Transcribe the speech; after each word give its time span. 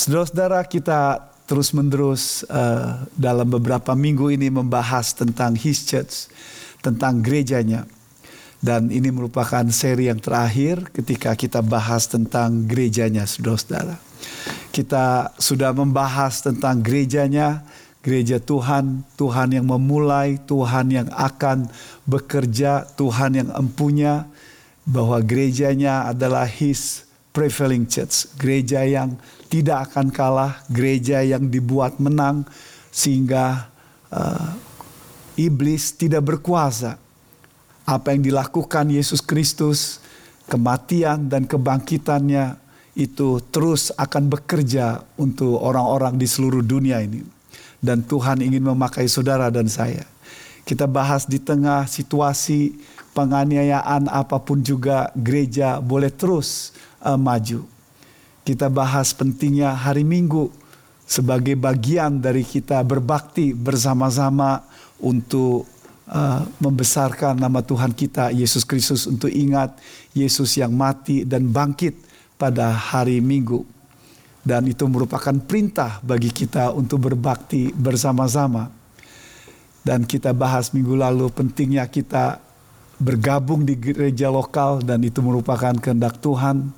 Saudara-saudara 0.00 0.64
kita 0.64 1.28
terus-menerus 1.44 2.40
uh, 2.48 3.04
dalam 3.20 3.44
beberapa 3.52 3.92
minggu 3.92 4.32
ini 4.32 4.48
membahas 4.48 5.12
tentang 5.12 5.52
His 5.52 5.84
Church, 5.84 6.32
tentang 6.80 7.20
gerejanya. 7.20 7.84
Dan 8.64 8.88
ini 8.88 9.12
merupakan 9.12 9.60
seri 9.68 10.08
yang 10.08 10.16
terakhir 10.16 10.88
ketika 10.96 11.36
kita 11.36 11.60
bahas 11.60 12.08
tentang 12.08 12.64
gerejanya, 12.64 13.28
saudara-saudara. 13.28 14.00
Kita 14.72 15.36
sudah 15.36 15.76
membahas 15.76 16.48
tentang 16.48 16.80
gerejanya, 16.80 17.60
gereja 18.00 18.40
Tuhan, 18.40 19.04
Tuhan 19.20 19.52
yang 19.52 19.68
memulai, 19.68 20.40
Tuhan 20.48 20.96
yang 20.96 21.12
akan 21.12 21.68
bekerja, 22.08 22.88
Tuhan 22.96 23.36
yang 23.36 23.52
empunya, 23.52 24.24
bahwa 24.88 25.20
gerejanya 25.20 26.08
adalah 26.08 26.48
His 26.48 27.04
prevailing 27.36 27.84
church, 27.84 28.32
gereja 28.40 28.80
yang 28.88 29.20
tidak 29.50 29.90
akan 29.90 30.14
kalah, 30.14 30.62
gereja 30.70 31.26
yang 31.26 31.50
dibuat 31.50 31.98
menang 31.98 32.46
sehingga 32.94 33.66
uh, 34.14 34.54
iblis 35.34 35.92
tidak 35.98 36.22
berkuasa 36.22 36.96
apa 37.90 38.14
yang 38.14 38.22
dilakukan 38.22 38.86
Yesus 38.86 39.18
Kristus, 39.18 39.98
kematian 40.46 41.26
dan 41.26 41.42
kebangkitannya 41.42 42.54
itu 42.94 43.42
terus 43.50 43.90
akan 43.98 44.30
bekerja 44.30 45.02
untuk 45.18 45.58
orang-orang 45.58 46.14
di 46.14 46.30
seluruh 46.30 46.62
dunia 46.62 47.02
ini. 47.02 47.26
Dan 47.82 48.06
Tuhan 48.06 48.44
ingin 48.44 48.62
memakai 48.62 49.10
saudara 49.10 49.50
dan 49.50 49.66
saya. 49.66 50.06
Kita 50.62 50.84
bahas 50.84 51.24
di 51.26 51.40
tengah 51.40 51.88
situasi 51.88 52.76
penganiayaan 53.16 54.06
apa 54.06 54.38
pun 54.38 54.60
juga 54.62 55.10
gereja 55.16 55.80
boleh 55.82 56.12
terus 56.12 56.76
uh, 57.02 57.18
maju. 57.18 57.79
Kita 58.40 58.72
bahas 58.72 59.12
pentingnya 59.12 59.76
hari 59.76 60.00
Minggu 60.00 60.48
sebagai 61.04 61.58
bagian 61.58 62.22
dari 62.22 62.46
kita 62.46 62.80
berbakti 62.86 63.52
bersama-sama 63.52 64.64
untuk 65.02 65.66
uh, 66.08 66.42
membesarkan 66.62 67.36
nama 67.36 67.60
Tuhan 67.60 67.92
kita 67.92 68.30
Yesus 68.30 68.62
Kristus 68.62 69.10
untuk 69.10 69.28
ingat 69.28 69.76
Yesus 70.14 70.56
yang 70.56 70.72
mati 70.72 71.26
dan 71.26 71.50
bangkit 71.50 71.98
pada 72.40 72.72
hari 72.72 73.20
Minggu. 73.20 73.66
Dan 74.40 74.72
itu 74.72 74.88
merupakan 74.88 75.36
perintah 75.36 76.00
bagi 76.00 76.32
kita 76.32 76.72
untuk 76.72 77.12
berbakti 77.12 77.76
bersama-sama. 77.76 78.72
Dan 79.84 80.08
kita 80.08 80.32
bahas 80.32 80.72
minggu 80.72 80.96
lalu 80.96 81.28
pentingnya 81.28 81.84
kita 81.88 82.40
bergabung 83.00 83.64
di 83.64 83.76
gereja 83.80 84.28
lokal 84.28 84.84
dan 84.84 85.00
itu 85.00 85.24
merupakan 85.24 85.72
kehendak 85.76 86.20
Tuhan 86.20 86.68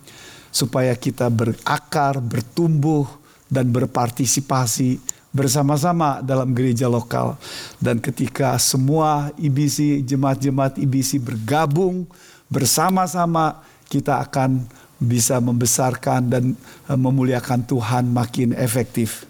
supaya 0.52 0.92
kita 0.92 1.32
berakar, 1.32 2.20
bertumbuh 2.20 3.08
dan 3.48 3.72
berpartisipasi 3.72 5.00
bersama-sama 5.32 6.20
dalam 6.20 6.52
gereja 6.52 6.86
lokal. 6.86 7.40
Dan 7.80 7.98
ketika 7.98 8.60
semua 8.60 9.32
IBC, 9.40 10.04
jemaat-jemaat 10.04 10.76
IBC 10.76 11.18
bergabung 11.24 12.04
bersama-sama, 12.52 13.64
kita 13.88 14.20
akan 14.20 14.68
bisa 15.00 15.40
membesarkan 15.42 16.30
dan 16.30 16.44
eh, 16.86 16.98
memuliakan 17.00 17.64
Tuhan 17.64 18.12
makin 18.12 18.52
efektif. 18.54 19.24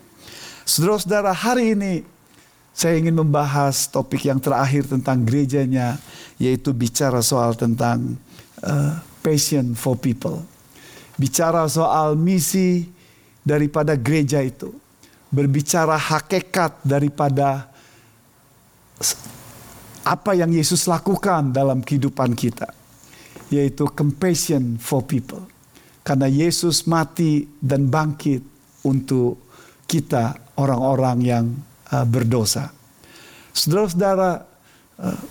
Saudara-saudara, 0.67 1.31
hari 1.31 1.79
ini 1.79 2.03
saya 2.73 2.99
ingin 2.99 3.15
membahas 3.15 3.87
topik 3.89 4.27
yang 4.27 4.41
terakhir 4.41 4.89
tentang 4.89 5.23
gerejanya, 5.23 6.01
yaitu 6.41 6.73
bicara 6.73 7.21
soal 7.21 7.53
tentang 7.53 8.17
uh, 8.65 8.97
passion 9.21 9.77
for 9.77 9.93
people. 9.93 10.41
Bicara 11.23 11.71
soal 11.71 12.19
misi 12.19 12.83
daripada 13.47 13.95
gereja 13.95 14.43
itu 14.43 14.75
berbicara 15.31 15.95
hakikat 15.95 16.83
daripada 16.83 17.71
apa 20.03 20.35
yang 20.35 20.51
Yesus 20.51 20.91
lakukan 20.91 21.55
dalam 21.55 21.79
kehidupan 21.79 22.35
kita, 22.35 22.75
yaitu 23.55 23.87
compassion 23.95 24.83
for 24.83 25.07
people. 25.07 25.47
Karena 26.03 26.27
Yesus 26.27 26.91
mati 26.91 27.47
dan 27.63 27.87
bangkit 27.87 28.43
untuk 28.83 29.39
kita 29.87 30.35
orang-orang 30.59 31.19
yang 31.23 31.45
uh, 31.95 32.03
berdosa. 32.03 32.75
Saudara-saudara 33.55 34.43
uh, 34.99 35.23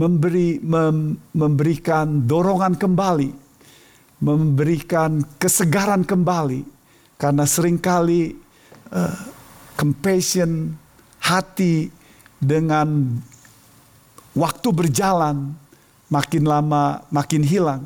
memberi 0.00 0.56
mem, 0.64 1.20
memberikan 1.36 2.24
dorongan 2.24 2.80
kembali, 2.80 3.41
memberikan 4.22 5.26
kesegaran 5.42 6.06
kembali 6.06 6.62
karena 7.18 7.42
sering 7.42 7.74
kali 7.74 8.38
uh, 8.94 9.18
compassion 9.74 10.78
hati 11.18 11.90
dengan 12.38 13.18
waktu 14.38 14.68
berjalan 14.70 15.58
makin 16.06 16.46
lama 16.46 17.02
makin 17.10 17.42
hilang. 17.42 17.82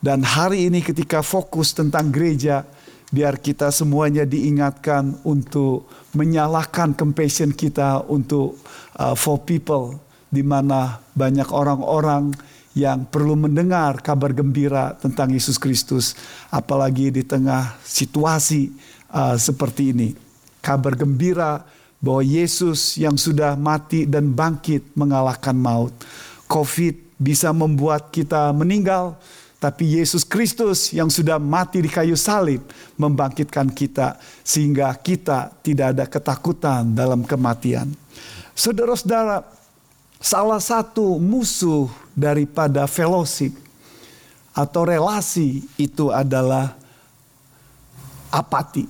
Dan 0.00 0.24
hari 0.24 0.68
ini 0.68 0.84
ketika 0.84 1.24
fokus 1.24 1.72
tentang 1.72 2.12
gereja, 2.12 2.64
biar 3.08 3.40
kita 3.40 3.72
semuanya 3.72 4.28
diingatkan 4.28 5.16
untuk 5.24 5.88
menyalahkan 6.12 6.92
compassion 6.92 7.52
kita 7.52 8.04
untuk 8.08 8.60
uh, 8.96 9.16
for 9.16 9.40
people 9.44 9.96
di 10.28 10.44
mana 10.44 11.00
banyak 11.16 11.48
orang-orang 11.48 12.36
yang 12.74 13.06
perlu 13.06 13.38
mendengar 13.38 14.02
kabar 14.02 14.34
gembira 14.34 14.98
tentang 14.98 15.30
Yesus 15.30 15.56
Kristus, 15.62 16.18
apalagi 16.50 17.14
di 17.14 17.22
tengah 17.22 17.78
situasi 17.86 18.74
uh, 19.14 19.38
seperti 19.38 19.94
ini. 19.94 20.08
Kabar 20.58 20.98
gembira 20.98 21.62
bahwa 22.02 22.20
Yesus 22.26 22.98
yang 22.98 23.14
sudah 23.14 23.54
mati 23.54 24.04
dan 24.04 24.34
bangkit 24.34 24.92
mengalahkan 24.98 25.54
maut. 25.54 25.94
COVID 26.50 27.16
bisa 27.16 27.54
membuat 27.54 28.10
kita 28.10 28.50
meninggal, 28.50 29.16
tapi 29.62 29.96
Yesus 29.96 30.26
Kristus 30.26 30.92
yang 30.92 31.08
sudah 31.08 31.40
mati 31.40 31.80
di 31.80 31.88
kayu 31.88 32.18
salib 32.18 32.60
membangkitkan 33.00 33.72
kita 33.72 34.20
sehingga 34.44 34.92
kita 34.98 35.56
tidak 35.64 35.86
ada 35.96 36.04
ketakutan 36.04 36.92
dalam 36.92 37.24
kematian. 37.24 37.88
Saudara-saudara, 38.52 39.40
salah 40.24 40.56
satu 40.56 41.20
musuh 41.20 41.92
daripada 42.16 42.88
fellowship 42.88 43.52
atau 44.56 44.88
relasi 44.88 45.68
itu 45.76 46.08
adalah 46.08 46.72
apati 48.32 48.88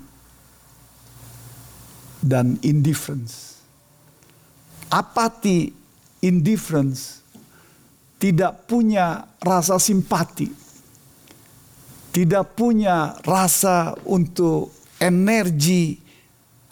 dan 2.23 2.55
indifference. 2.63 3.59
Apati, 4.95 5.75
indifference 6.23 7.19
tidak 8.23 8.71
punya 8.71 9.27
rasa 9.43 9.83
simpati, 9.83 10.47
tidak 12.15 12.55
punya 12.55 13.19
rasa 13.27 13.99
untuk 14.07 14.71
energi 15.03 15.99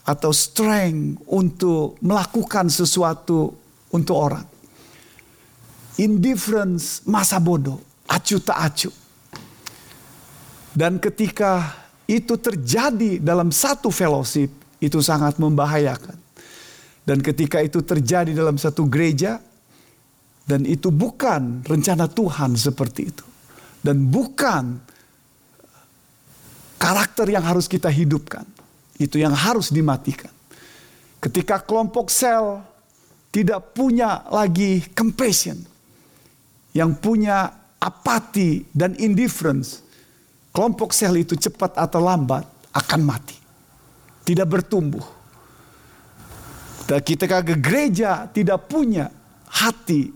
atau 0.07 0.31
strength 0.31 1.19
untuk 1.27 1.99
melakukan 1.99 2.71
sesuatu 2.71 3.51
untuk 3.91 4.17
orang 4.17 4.52
indifference 6.03 7.07
masa 7.07 7.39
bodoh, 7.39 7.79
acu 8.11 8.43
tak 8.43 8.59
acu. 8.59 8.91
Dan 10.75 10.99
ketika 10.99 11.79
itu 12.11 12.35
terjadi 12.35 13.23
dalam 13.23 13.55
satu 13.55 13.93
fellowship, 13.95 14.51
itu 14.83 14.99
sangat 14.99 15.39
membahayakan. 15.39 16.19
Dan 17.07 17.23
ketika 17.23 17.63
itu 17.63 17.85
terjadi 17.87 18.35
dalam 18.35 18.59
satu 18.59 18.91
gereja, 18.91 19.39
dan 20.43 20.67
itu 20.67 20.91
bukan 20.91 21.63
rencana 21.63 22.11
Tuhan 22.11 22.59
seperti 22.59 23.03
itu. 23.15 23.27
Dan 23.83 24.11
bukan 24.11 24.79
karakter 26.79 27.31
yang 27.31 27.47
harus 27.47 27.71
kita 27.71 27.91
hidupkan. 27.91 28.47
Itu 28.99 29.19
yang 29.19 29.35
harus 29.35 29.71
dimatikan. 29.71 30.31
Ketika 31.23 31.63
kelompok 31.63 32.11
sel 32.11 32.63
tidak 33.31 33.75
punya 33.75 34.27
lagi 34.31 34.83
compassion 34.95 35.72
yang 36.73 36.97
punya 36.97 37.53
apati 37.81 38.69
dan 38.73 38.97
indifference, 38.97 39.85
kelompok 40.53 40.93
sel 40.97 41.17
itu 41.17 41.37
cepat 41.37 41.77
atau 41.77 42.01
lambat 42.01 42.45
akan 42.73 43.01
mati. 43.05 43.37
Tidak 44.23 44.47
bertumbuh. 44.49 45.05
Dan 46.87 47.01
ketika 47.03 47.43
ke 47.43 47.59
gereja 47.59 48.27
tidak 48.31 48.67
punya 48.69 49.11
hati 49.49 50.11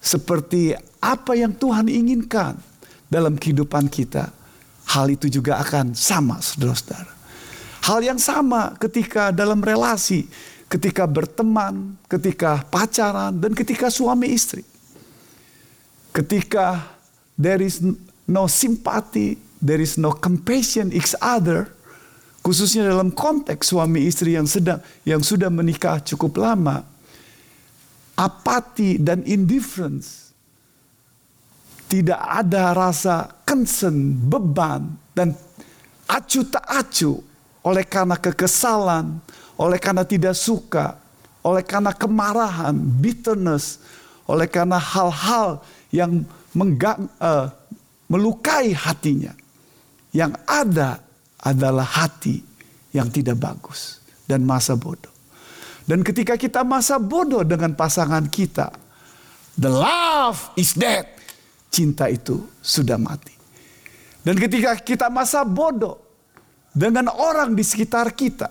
seperti 0.00 0.74
apa 1.00 1.32
yang 1.36 1.52
Tuhan 1.56 1.88
inginkan 1.88 2.56
dalam 3.10 3.36
kehidupan 3.36 3.90
kita, 3.90 4.30
hal 4.90 5.06
itu 5.10 5.30
juga 5.30 5.58
akan 5.62 5.94
sama 5.94 6.38
saudara-saudara. 6.42 7.12
Hal 7.80 8.04
yang 8.04 8.20
sama 8.20 8.76
ketika 8.76 9.32
dalam 9.32 9.64
relasi, 9.64 10.28
ketika 10.68 11.08
berteman, 11.08 11.96
ketika 12.06 12.62
pacaran, 12.68 13.40
dan 13.40 13.56
ketika 13.56 13.88
suami 13.88 14.30
istri. 14.30 14.62
Ketika 16.10 16.90
there 17.38 17.62
is 17.62 17.78
no 18.26 18.50
simpati, 18.50 19.38
there 19.62 19.78
is 19.78 19.94
no 19.94 20.10
compassion 20.14 20.90
each 20.90 21.14
other, 21.22 21.70
khususnya 22.42 22.88
dalam 22.88 23.14
konteks 23.14 23.70
suami 23.70 24.08
istri 24.08 24.34
yang 24.34 24.48
sedang 24.48 24.82
yang 25.06 25.22
sudah 25.22 25.52
menikah 25.52 26.02
cukup 26.02 26.40
lama, 26.40 26.82
apati 28.18 28.98
dan 28.98 29.22
indifference, 29.22 30.34
tidak 31.86 32.18
ada 32.18 32.74
rasa 32.74 33.30
concern, 33.46 34.14
beban 34.14 34.94
dan 35.14 35.34
acu 36.10 36.42
tak 36.46 36.66
acu 36.66 37.22
oleh 37.62 37.84
karena 37.86 38.16
kekesalan, 38.16 39.20
oleh 39.60 39.78
karena 39.78 40.02
tidak 40.02 40.34
suka, 40.34 40.96
oleh 41.44 41.60
karena 41.60 41.92
kemarahan, 41.92 42.72
bitterness, 42.74 43.78
oleh 44.24 44.48
karena 44.48 44.80
hal-hal 44.80 45.60
yang 45.94 46.22
menggang, 46.54 47.06
uh, 47.18 47.50
melukai 48.10 48.74
hatinya. 48.74 49.34
Yang 50.10 50.42
ada 50.46 50.98
adalah 51.38 51.86
hati 51.86 52.42
yang 52.90 53.06
tidak 53.14 53.38
bagus 53.38 54.02
dan 54.26 54.42
masa 54.42 54.74
bodoh. 54.74 55.12
Dan 55.86 56.02
ketika 56.02 56.34
kita 56.34 56.66
masa 56.66 56.98
bodoh 56.98 57.46
dengan 57.46 57.74
pasangan 57.74 58.26
kita, 58.26 58.74
the 59.58 59.70
love 59.70 60.54
is 60.58 60.74
dead. 60.74 61.06
Cinta 61.70 62.10
itu 62.10 62.50
sudah 62.58 62.98
mati. 62.98 63.34
Dan 64.26 64.34
ketika 64.34 64.74
kita 64.78 65.06
masa 65.06 65.46
bodoh 65.46 66.02
dengan 66.74 67.10
orang 67.10 67.54
di 67.54 67.62
sekitar 67.62 68.10
kita, 68.14 68.50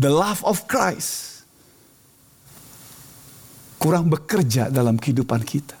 the 0.00 0.08
love 0.08 0.40
of 0.44 0.64
Christ 0.64 1.33
kurang 3.84 4.08
bekerja 4.08 4.72
dalam 4.72 4.96
kehidupan 4.96 5.44
kita. 5.44 5.76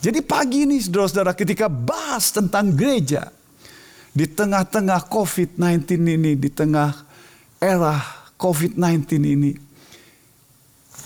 Jadi 0.00 0.24
pagi 0.24 0.64
ini 0.64 0.80
saudara-saudara 0.80 1.36
ketika 1.36 1.68
bahas 1.68 2.32
tentang 2.32 2.72
gereja 2.72 3.28
di 4.16 4.24
tengah-tengah 4.24 5.04
COVID-19 5.12 6.08
ini, 6.08 6.32
di 6.40 6.48
tengah 6.48 6.88
era 7.60 8.00
COVID-19 8.40 9.04
ini, 9.20 9.52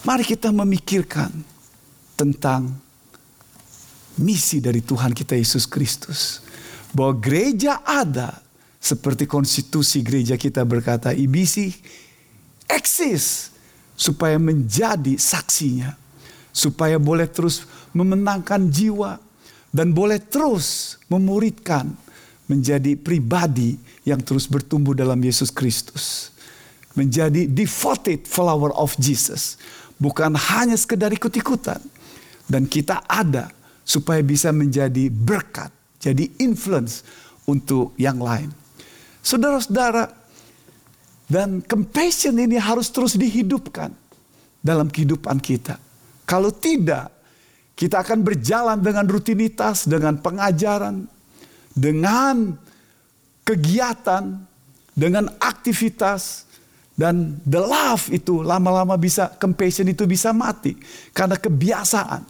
mari 0.06 0.22
kita 0.22 0.54
memikirkan 0.54 1.34
tentang 2.14 2.70
misi 4.22 4.62
dari 4.62 4.78
Tuhan 4.78 5.10
kita 5.10 5.34
Yesus 5.34 5.66
Kristus. 5.66 6.38
Bahwa 6.94 7.18
gereja 7.18 7.82
ada 7.82 8.38
seperti 8.78 9.26
konstitusi 9.26 10.06
gereja 10.06 10.38
kita 10.38 10.62
berkata, 10.62 11.10
ibisi 11.10 11.74
eksis 12.70 13.50
supaya 13.98 14.38
menjadi 14.38 15.18
saksinya. 15.18 16.01
Supaya 16.52 17.00
boleh 17.00 17.26
terus 17.26 17.64
memenangkan 17.96 18.68
jiwa 18.68 19.16
dan 19.72 19.96
boleh 19.96 20.20
terus 20.20 21.00
memuridkan 21.08 21.88
menjadi 22.44 22.92
pribadi 23.00 23.80
yang 24.04 24.20
terus 24.20 24.44
bertumbuh 24.44 24.92
dalam 24.92 25.16
Yesus 25.24 25.48
Kristus. 25.48 26.28
Menjadi 26.92 27.48
devoted 27.48 28.28
follower 28.28 28.76
of 28.76 28.92
Jesus. 29.00 29.56
Bukan 29.96 30.36
hanya 30.36 30.76
sekedar 30.76 31.08
ikut-ikutan. 31.08 31.80
Dan 32.44 32.68
kita 32.68 33.00
ada 33.08 33.48
supaya 33.80 34.20
bisa 34.20 34.52
menjadi 34.52 35.08
berkat, 35.08 35.72
jadi 35.96 36.28
influence 36.36 37.00
untuk 37.48 37.96
yang 37.96 38.20
lain. 38.20 38.52
Saudara-saudara, 39.24 40.10
dan 41.32 41.64
compassion 41.64 42.36
ini 42.36 42.60
harus 42.60 42.92
terus 42.92 43.16
dihidupkan 43.16 43.88
dalam 44.60 44.92
kehidupan 44.92 45.40
kita. 45.40 45.80
Kalau 46.26 46.54
tidak, 46.54 47.10
kita 47.74 48.00
akan 48.04 48.22
berjalan 48.22 48.78
dengan 48.78 49.04
rutinitas, 49.08 49.90
dengan 49.90 50.18
pengajaran, 50.20 51.04
dengan 51.74 52.54
kegiatan, 53.42 54.38
dengan 54.94 55.26
aktivitas, 55.40 56.46
dan 56.92 57.40
the 57.48 57.58
love 57.58 58.12
itu 58.12 58.44
lama-lama 58.44 59.00
bisa, 59.00 59.32
compassion 59.40 59.88
itu 59.88 60.04
bisa 60.04 60.30
mati. 60.36 60.76
Karena 61.16 61.40
kebiasaan. 61.40 62.22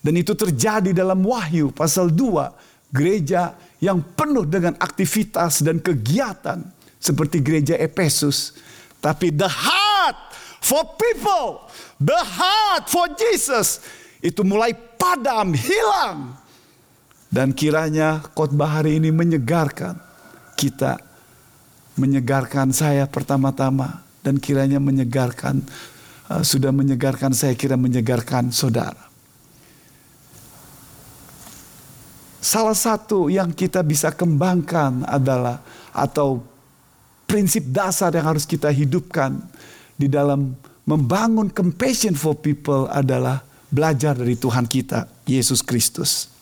Dan 0.00 0.14
itu 0.16 0.32
terjadi 0.34 0.90
dalam 0.90 1.22
Wahyu 1.22 1.70
pasal 1.70 2.10
2. 2.10 2.90
Gereja 2.90 3.54
yang 3.78 4.02
penuh 4.02 4.42
dengan 4.42 4.74
aktivitas 4.82 5.62
dan 5.62 5.78
kegiatan. 5.78 6.60
Seperti 6.98 7.38
gereja 7.40 7.78
Efesus. 7.78 8.52
Tapi 9.00 9.32
the 9.32 9.48
for 10.60 10.84
people. 10.96 11.66
The 12.00 12.20
heart 12.20 12.88
for 12.88 13.08
Jesus 13.16 13.80
itu 14.20 14.44
mulai 14.44 14.76
padam, 14.76 15.56
hilang. 15.56 16.36
Dan 17.30 17.54
kiranya 17.56 18.20
khotbah 18.36 18.80
hari 18.82 18.98
ini 18.98 19.14
menyegarkan 19.14 19.96
kita, 20.58 21.00
menyegarkan 21.96 22.74
saya 22.74 23.06
pertama-tama 23.06 24.02
dan 24.20 24.36
kiranya 24.36 24.82
menyegarkan 24.82 25.62
uh, 26.28 26.42
sudah 26.42 26.74
menyegarkan 26.74 27.30
saya 27.30 27.54
kira 27.54 27.78
menyegarkan 27.78 28.50
saudara. 28.50 29.10
Salah 32.40 32.74
satu 32.74 33.28
yang 33.28 33.52
kita 33.52 33.84
bisa 33.84 34.10
kembangkan 34.10 35.04
adalah 35.04 35.60
atau 35.92 36.40
prinsip 37.28 37.68
dasar 37.68 38.10
yang 38.16 38.32
harus 38.32 38.48
kita 38.48 38.72
hidupkan 38.72 39.38
di 40.00 40.08
dalam 40.08 40.56
membangun 40.88 41.52
compassion 41.52 42.16
for 42.16 42.32
people 42.40 42.88
adalah 42.88 43.44
belajar 43.68 44.16
dari 44.16 44.40
Tuhan 44.40 44.64
kita, 44.64 45.04
Yesus 45.28 45.60
Kristus. 45.60 46.32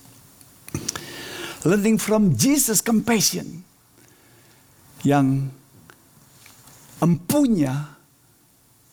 Learning 1.67 1.99
from 1.99 2.39
Jesus 2.39 2.79
compassion 2.79 3.67
yang 5.03 5.51
empunya 7.03 7.99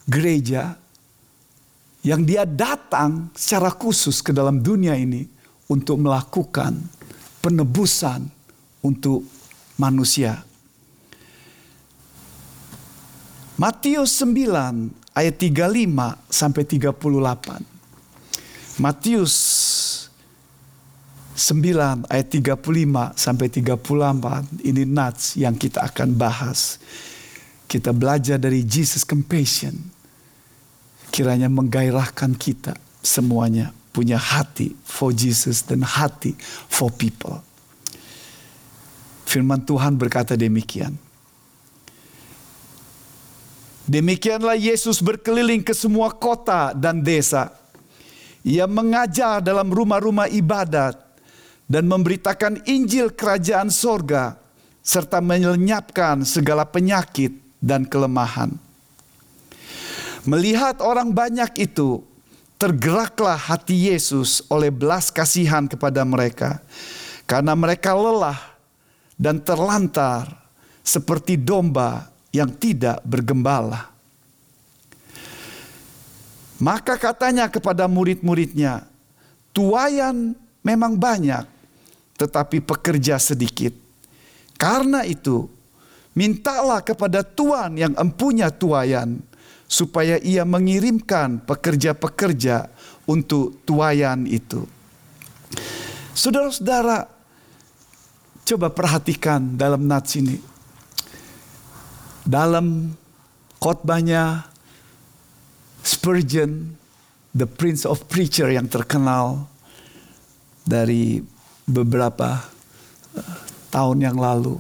gereja 0.10 0.74
yang 2.02 2.26
dia 2.26 2.46
datang 2.46 3.30
secara 3.38 3.70
khusus 3.70 4.22
ke 4.22 4.34
dalam 4.34 4.62
dunia 4.62 4.98
ini 4.98 5.26
untuk 5.70 6.02
melakukan 6.02 6.78
penebusan 7.42 8.26
untuk 8.86 9.26
manusia. 9.78 10.42
Matius 13.56 14.20
9 14.20 15.16
ayat 15.16 15.40
35 15.40 15.88
sampai 16.28 16.68
38. 16.68 18.84
Matius 18.84 19.36
9 21.40 22.04
ayat 22.12 22.28
35 22.36 22.52
sampai 23.16 23.48
38 23.48 24.60
ini 24.68 24.84
nats 24.84 25.40
yang 25.40 25.56
kita 25.56 25.88
akan 25.88 26.20
bahas. 26.20 26.84
Kita 27.64 27.96
belajar 27.96 28.36
dari 28.36 28.68
Jesus 28.68 29.08
compassion. 29.08 29.72
Kiranya 31.08 31.48
menggairahkan 31.48 32.36
kita 32.36 32.76
semuanya 33.00 33.72
punya 33.96 34.20
hati 34.20 34.76
for 34.84 35.16
Jesus 35.16 35.64
dan 35.64 35.88
hati 35.88 36.36
for 36.68 36.92
people. 36.92 37.40
Firman 39.24 39.64
Tuhan 39.64 39.96
berkata 39.96 40.36
demikian. 40.36 41.05
Demikianlah 43.86 44.58
Yesus 44.58 44.98
berkeliling 44.98 45.62
ke 45.62 45.74
semua 45.78 46.10
kota 46.10 46.74
dan 46.74 47.06
desa 47.06 47.54
ia 48.46 48.70
mengajar 48.70 49.42
dalam 49.42 49.74
rumah-rumah 49.74 50.30
ibadat 50.30 51.02
dan 51.66 51.90
memberitakan 51.90 52.62
Injil 52.70 53.10
kerajaan 53.10 53.74
sorga 53.74 54.38
serta 54.86 55.18
melenyapkan 55.18 56.22
segala 56.22 56.62
penyakit 56.62 57.34
dan 57.58 57.90
kelemahan. 57.90 58.54
Melihat 60.30 60.78
orang 60.86 61.10
banyak 61.10 61.58
itu, 61.58 62.06
tergeraklah 62.62 63.34
hati 63.34 63.90
Yesus 63.90 64.46
oleh 64.46 64.70
belas 64.70 65.10
kasihan 65.10 65.66
kepada 65.66 66.06
mereka, 66.06 66.62
karena 67.26 67.58
mereka 67.58 67.98
lelah 67.98 68.38
dan 69.18 69.42
terlantar 69.42 70.30
seperti 70.86 71.34
domba 71.34 72.14
yang 72.36 72.52
tidak 72.52 73.00
bergembala. 73.08 73.96
Maka 76.60 77.00
katanya 77.00 77.48
kepada 77.48 77.88
murid-muridnya, 77.88 78.84
tuayan 79.56 80.36
memang 80.64 80.96
banyak, 80.96 81.48
tetapi 82.16 82.64
pekerja 82.64 83.20
sedikit. 83.20 83.72
Karena 84.56 85.04
itu, 85.04 85.48
mintalah 86.16 86.80
kepada 86.80 87.24
Tuhan 87.24 87.76
yang 87.76 87.94
empunya 88.00 88.48
tuayan, 88.52 89.20
supaya 89.68 90.16
ia 90.24 90.48
mengirimkan 90.48 91.44
pekerja-pekerja 91.44 92.72
untuk 93.04 93.60
tuayan 93.68 94.24
itu. 94.24 94.64
Saudara-saudara, 96.16 97.04
coba 98.48 98.72
perhatikan 98.72 99.60
dalam 99.60 99.84
nats 99.84 100.16
ini. 100.16 100.55
Dalam 102.26 102.98
khotbahnya 103.62 104.50
Spurgeon, 105.86 106.74
the 107.38 107.46
Prince 107.46 107.86
of 107.86 108.10
Preacher 108.10 108.50
yang 108.50 108.66
terkenal 108.66 109.46
dari 110.66 111.22
beberapa 111.70 112.42
tahun 113.70 114.02
yang 114.02 114.18
lalu 114.18 114.58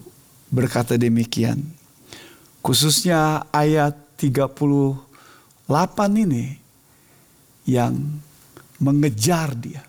berkata 0.53 0.93
demikian. 0.93 1.65
Khususnya 2.61 3.49
ayat 3.49 3.97
38 4.21 5.01
ini 6.21 6.61
yang 7.65 8.21
mengejar 8.77 9.57
dia. 9.57 9.81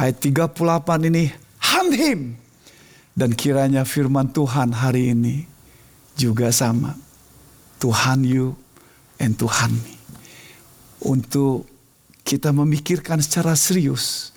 Ayat 0.00 0.16
38 0.24 1.08
ini 1.12 1.28
hunt 1.60 1.92
him. 1.92 2.20
Dan 3.16 3.32
kiranya 3.32 3.84
firman 3.88 4.28
Tuhan 4.28 4.76
hari 4.76 5.16
ini 5.16 5.55
juga 6.16 6.50
sama. 6.50 6.96
Tuhan 7.76 8.24
you 8.24 8.56
and 9.20 9.36
Tuhan 9.36 9.72
me. 9.76 9.94
Untuk 11.04 11.68
kita 12.24 12.50
memikirkan 12.50 13.20
secara 13.20 13.54
serius 13.54 14.32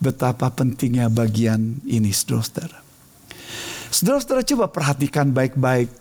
betapa 0.00 0.48
pentingnya 0.50 1.12
bagian 1.12 1.78
ini 1.84 2.10
saudara-saudara. 2.10 2.80
Saudara-saudara 3.92 4.42
coba 4.42 4.66
perhatikan 4.72 5.30
baik-baik. 5.30 5.92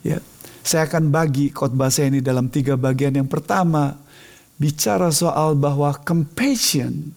Ya, 0.00 0.18
saya 0.64 0.88
akan 0.88 1.12
bagi 1.12 1.52
khotbah 1.52 1.92
saya 1.92 2.08
ini 2.08 2.24
dalam 2.24 2.48
tiga 2.48 2.74
bagian. 2.74 3.14
Yang 3.14 3.30
pertama, 3.30 4.00
bicara 4.56 5.12
soal 5.12 5.54
bahwa 5.54 5.92
compassion 6.02 7.12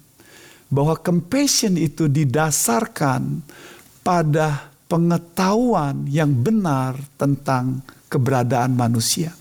bahwa 0.68 1.00
compassion 1.00 1.80
itu 1.80 2.12
didasarkan 2.12 3.40
pada 4.04 4.67
pengetahuan 4.88 6.08
yang 6.08 6.32
benar 6.32 6.96
tentang 7.20 7.84
keberadaan 8.08 8.74
manusia. 8.74 9.36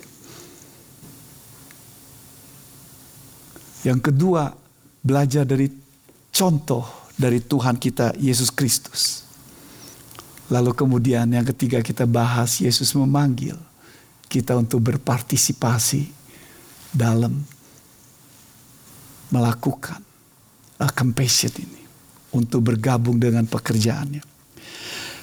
Yang 3.87 4.11
kedua, 4.11 4.51
belajar 5.07 5.47
dari 5.47 5.71
contoh 6.35 6.83
dari 7.15 7.39
Tuhan 7.39 7.79
kita 7.79 8.19
Yesus 8.19 8.51
Kristus. 8.51 9.23
Lalu 10.51 10.75
kemudian 10.75 11.27
yang 11.31 11.47
ketiga 11.55 11.83
kita 11.83 12.07
bahas 12.07 12.59
Yesus 12.59 12.95
memanggil 12.95 13.55
kita 14.27 14.59
untuk 14.59 14.83
berpartisipasi 14.83 16.11
dalam 16.91 17.47
melakukan 19.31 20.03
uh, 20.79 20.93
compassion 20.95 21.51
ini 21.59 21.83
untuk 22.35 22.63
bergabung 22.63 23.19
dengan 23.19 23.47
pekerjaannya. 23.47 24.36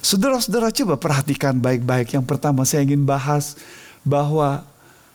Saudara-saudara 0.04 0.68
coba 0.76 1.00
perhatikan 1.00 1.56
baik-baik. 1.64 2.12
Yang 2.12 2.28
pertama 2.28 2.68
saya 2.68 2.84
ingin 2.84 3.08
bahas 3.08 3.56
bahwa 4.04 4.68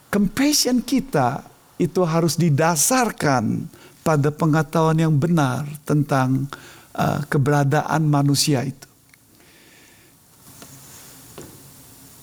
compassion 0.09 0.80
kita 0.80 1.45
itu 1.76 2.00
harus 2.09 2.40
didasarkan 2.40 3.68
pada 4.00 4.33
pengetahuan 4.33 4.97
yang 4.97 5.12
benar 5.12 5.68
tentang 5.85 6.49
uh, 6.97 7.21
keberadaan 7.28 8.09
manusia 8.09 8.64
itu. 8.64 8.88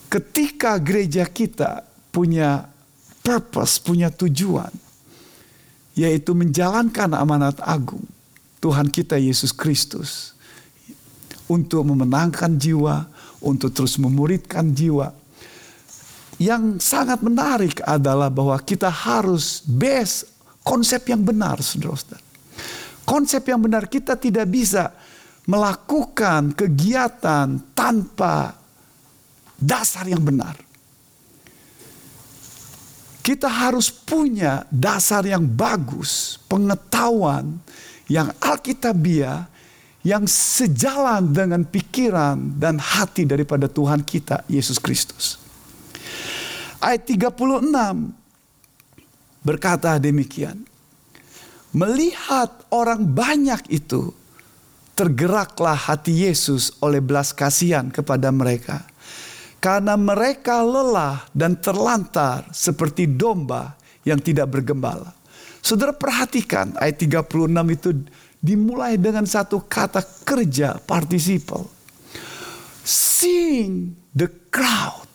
Ketika 0.10 0.82
gereja 0.82 1.30
kita 1.30 1.86
punya 2.10 2.66
purpose, 3.22 3.78
punya 3.78 4.10
tujuan, 4.10 4.74
yaitu 5.94 6.34
menjalankan 6.34 7.14
amanat 7.14 7.62
agung 7.62 8.04
Tuhan 8.58 8.90
kita 8.90 9.22
Yesus 9.22 9.54
Kristus 9.54 10.35
untuk 11.46 11.86
memenangkan 11.86 12.58
jiwa, 12.58 13.06
untuk 13.42 13.74
terus 13.74 14.02
memuridkan 14.02 14.74
jiwa. 14.74 15.14
Yang 16.36 16.84
sangat 16.84 17.24
menarik 17.24 17.80
adalah 17.86 18.28
bahwa 18.28 18.60
kita 18.60 18.92
harus 18.92 19.64
base 19.64 20.28
konsep 20.66 21.08
yang 21.08 21.24
benar, 21.24 21.62
saudara-saudara. 21.62 22.24
Konsep 23.06 23.46
yang 23.46 23.62
benar 23.62 23.86
kita 23.86 24.18
tidak 24.18 24.50
bisa 24.50 24.90
melakukan 25.46 26.58
kegiatan 26.58 27.62
tanpa 27.78 28.58
dasar 29.56 30.10
yang 30.10 30.26
benar. 30.26 30.58
Kita 33.26 33.50
harus 33.50 33.90
punya 33.90 34.66
dasar 34.70 35.26
yang 35.26 35.46
bagus, 35.46 36.38
pengetahuan 36.46 37.58
yang 38.06 38.30
alkitabiah, 38.38 39.50
yang 40.06 40.30
sejalan 40.30 41.34
dengan 41.34 41.66
pikiran 41.66 42.62
dan 42.62 42.78
hati 42.78 43.26
daripada 43.26 43.66
Tuhan 43.66 44.06
kita, 44.06 44.46
Yesus 44.46 44.78
Kristus. 44.78 45.42
Ayat 46.78 47.10
36 47.10 47.34
berkata 49.42 49.98
demikian. 49.98 50.62
Melihat 51.76 52.54
orang 52.72 53.04
banyak 53.04 53.68
itu, 53.68 54.14
tergeraklah 54.96 55.76
hati 55.76 56.24
Yesus 56.24 56.72
oleh 56.80 57.04
belas 57.04 57.36
kasihan 57.36 57.92
kepada 57.92 58.32
mereka 58.32 58.88
karena 59.66 59.98
mereka 59.98 60.62
lelah 60.62 61.26
dan 61.34 61.58
terlantar 61.58 62.46
seperti 62.54 63.10
domba 63.10 63.74
yang 64.06 64.22
tidak 64.22 64.54
bergembala. 64.54 65.10
Saudara 65.60 65.92
perhatikan 65.98 66.78
ayat 66.78 67.02
36 67.02 67.50
itu 67.74 67.90
dimulai 68.46 69.02
dengan 69.02 69.26
satu 69.26 69.66
kata 69.66 70.06
kerja 70.22 70.78
participle. 70.86 71.66
Seeing 72.86 73.98
the 74.14 74.30
crowd. 74.54 75.10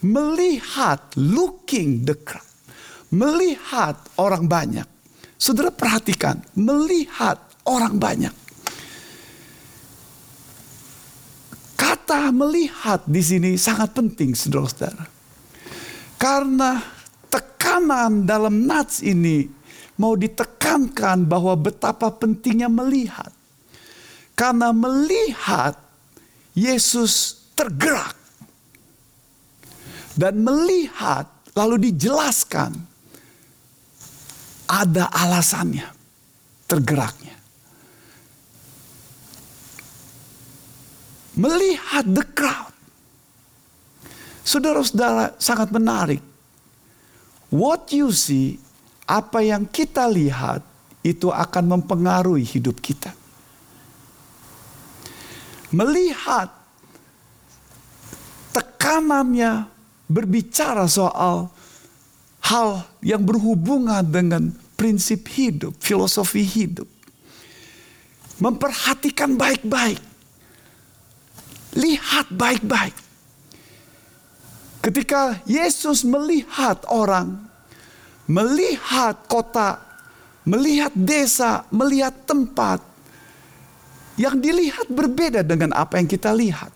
Melihat, 0.00 1.14
looking 1.14 2.08
the 2.08 2.16
crowd. 2.16 2.48
Melihat 3.12 4.00
orang 4.16 4.48
banyak. 4.48 4.88
Saudara 5.36 5.68
perhatikan, 5.68 6.40
melihat 6.56 7.36
orang 7.68 8.00
banyak. 8.00 8.32
Kata 11.76 12.32
melihat 12.32 13.04
di 13.04 13.20
sini 13.20 13.50
sangat 13.60 13.92
penting, 13.92 14.32
saudara-saudara. 14.32 15.04
Karena 16.16 16.80
tekanan 17.28 18.24
dalam 18.26 18.64
nats 18.64 19.02
ini 19.02 19.61
mau 20.02 20.18
ditekankan 20.18 21.22
bahwa 21.22 21.54
betapa 21.54 22.10
pentingnya 22.10 22.66
melihat. 22.66 23.30
Karena 24.34 24.74
melihat 24.74 25.78
Yesus 26.58 27.46
tergerak. 27.54 28.18
Dan 30.18 30.42
melihat 30.42 31.30
lalu 31.54 31.88
dijelaskan 31.88 32.74
ada 34.66 35.06
alasannya 35.14 35.86
tergeraknya. 36.66 37.42
melihat 41.36 42.04
the 42.04 42.24
crowd. 42.36 42.72
Saudara-saudara 44.42 45.38
sangat 45.38 45.70
menarik. 45.70 46.20
What 47.52 47.92
you 47.92 48.10
see, 48.10 48.58
apa 49.06 49.42
yang 49.42 49.66
kita 49.66 50.06
lihat 50.08 50.62
itu 51.02 51.28
akan 51.28 51.78
mempengaruhi 51.78 52.46
hidup 52.46 52.78
kita. 52.78 53.10
Melihat 55.72 56.52
tekanannya 58.52 59.66
berbicara 60.06 60.84
soal 60.84 61.48
hal 62.44 62.84
yang 63.00 63.24
berhubungan 63.24 64.04
dengan 64.04 64.52
prinsip 64.76 65.24
hidup, 65.32 65.72
filosofi 65.80 66.44
hidup. 66.44 66.86
Memperhatikan 68.36 69.38
baik-baik 69.38 70.12
Lihat 71.72 72.28
baik-baik. 72.28 72.92
Ketika 74.84 75.40
Yesus 75.48 76.04
melihat 76.04 76.84
orang, 76.90 77.48
melihat 78.26 79.18
kota, 79.26 79.78
melihat 80.46 80.92
desa, 80.94 81.66
melihat 81.70 82.14
tempat, 82.26 82.82
yang 84.20 84.38
dilihat 84.38 84.86
berbeda 84.92 85.40
dengan 85.42 85.72
apa 85.72 85.98
yang 85.98 86.08
kita 86.08 86.30
lihat. 86.36 86.70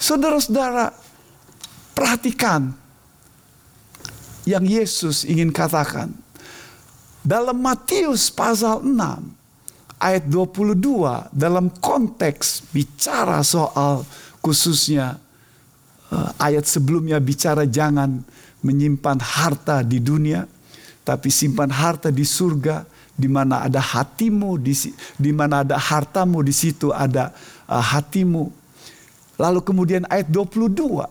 Saudara-saudara, 0.00 0.92
perhatikan 1.96 2.72
yang 4.48 4.64
Yesus 4.64 5.28
ingin 5.28 5.52
katakan. 5.52 6.12
Dalam 7.20 7.60
Matius 7.60 8.32
pasal 8.32 8.80
6, 8.80 8.96
ayat 10.00 10.24
22 10.24 11.28
dalam 11.36 11.68
konteks 11.68 12.72
bicara 12.72 13.44
soal 13.44 14.08
khususnya 14.40 15.20
uh, 16.08 16.30
ayat 16.40 16.64
sebelumnya 16.64 17.20
bicara 17.20 17.68
jangan 17.68 18.24
menyimpan 18.60 19.18
harta 19.20 19.80
di 19.84 20.00
dunia 20.00 20.44
tapi 21.04 21.32
simpan 21.32 21.72
harta 21.72 22.12
di 22.12 22.24
surga 22.24 22.84
di 23.16 23.28
mana 23.28 23.64
ada 23.64 23.80
hatimu 23.80 24.56
di 25.16 25.32
mana 25.32 25.64
ada 25.64 25.76
hartamu 25.76 26.40
di 26.44 26.52
situ 26.52 26.92
ada 26.92 27.32
uh, 27.68 27.80
hatimu 27.80 28.48
lalu 29.40 29.60
kemudian 29.64 30.04
ayat 30.08 30.28
22 30.28 31.04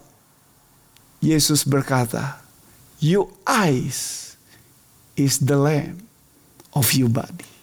Yesus 1.19 1.67
berkata 1.67 2.39
your 3.01 3.27
eyes 3.43 4.33
is 5.17 5.41
the 5.41 5.57
lamp 5.57 5.99
of 6.73 6.89
your 6.95 7.11
body 7.11 7.59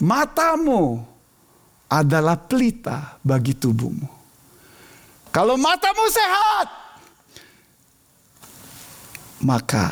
Matamu 0.00 1.04
adalah 1.92 2.40
pelita 2.40 3.20
bagi 3.20 3.52
tubuhmu. 3.52 4.08
Kalau 5.28 5.60
matamu 5.60 6.08
sehat, 6.08 6.66
maka 9.44 9.88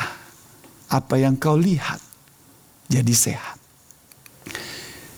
apa 0.89 1.15
yang 1.17 1.37
kau 1.37 1.57
lihat 1.57 2.01
jadi 2.89 3.13
sehat. 3.13 3.57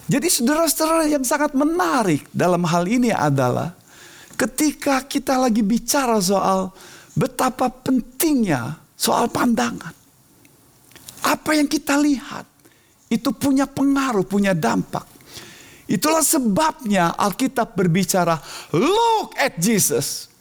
Jadi 0.08 0.28
saudara-saudara 0.28 1.08
yang 1.08 1.24
sangat 1.24 1.56
menarik 1.56 2.28
dalam 2.28 2.68
hal 2.68 2.84
ini 2.84 3.08
adalah 3.08 3.72
ketika 4.36 5.00
kita 5.08 5.40
lagi 5.40 5.64
bicara 5.64 6.20
soal 6.20 6.68
betapa 7.16 7.72
pentingnya 7.72 8.76
soal 8.96 9.28
pandangan. 9.32 9.94
Apa 11.22 11.54
yang 11.54 11.70
kita 11.70 11.96
lihat 11.96 12.44
itu 13.08 13.30
punya 13.30 13.68
pengaruh, 13.68 14.26
punya 14.26 14.56
dampak. 14.56 15.06
Itulah 15.90 16.24
sebabnya 16.24 17.12
Alkitab 17.18 17.76
berbicara, 17.76 18.40
look 18.72 19.36
at 19.36 19.60
Jesus. 19.60 20.32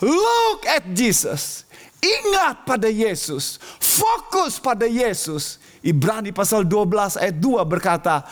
Look 0.00 0.64
at 0.64 0.88
Jesus. 0.96 1.65
Ingat 2.06 2.62
pada 2.62 2.86
Yesus. 2.86 3.58
Fokus 3.82 4.62
pada 4.62 4.86
Yesus. 4.86 5.58
Ibrani 5.82 6.30
pasal 6.30 6.66
12 6.66 7.18
ayat 7.18 7.36
2 7.38 7.62
berkata, 7.66 8.22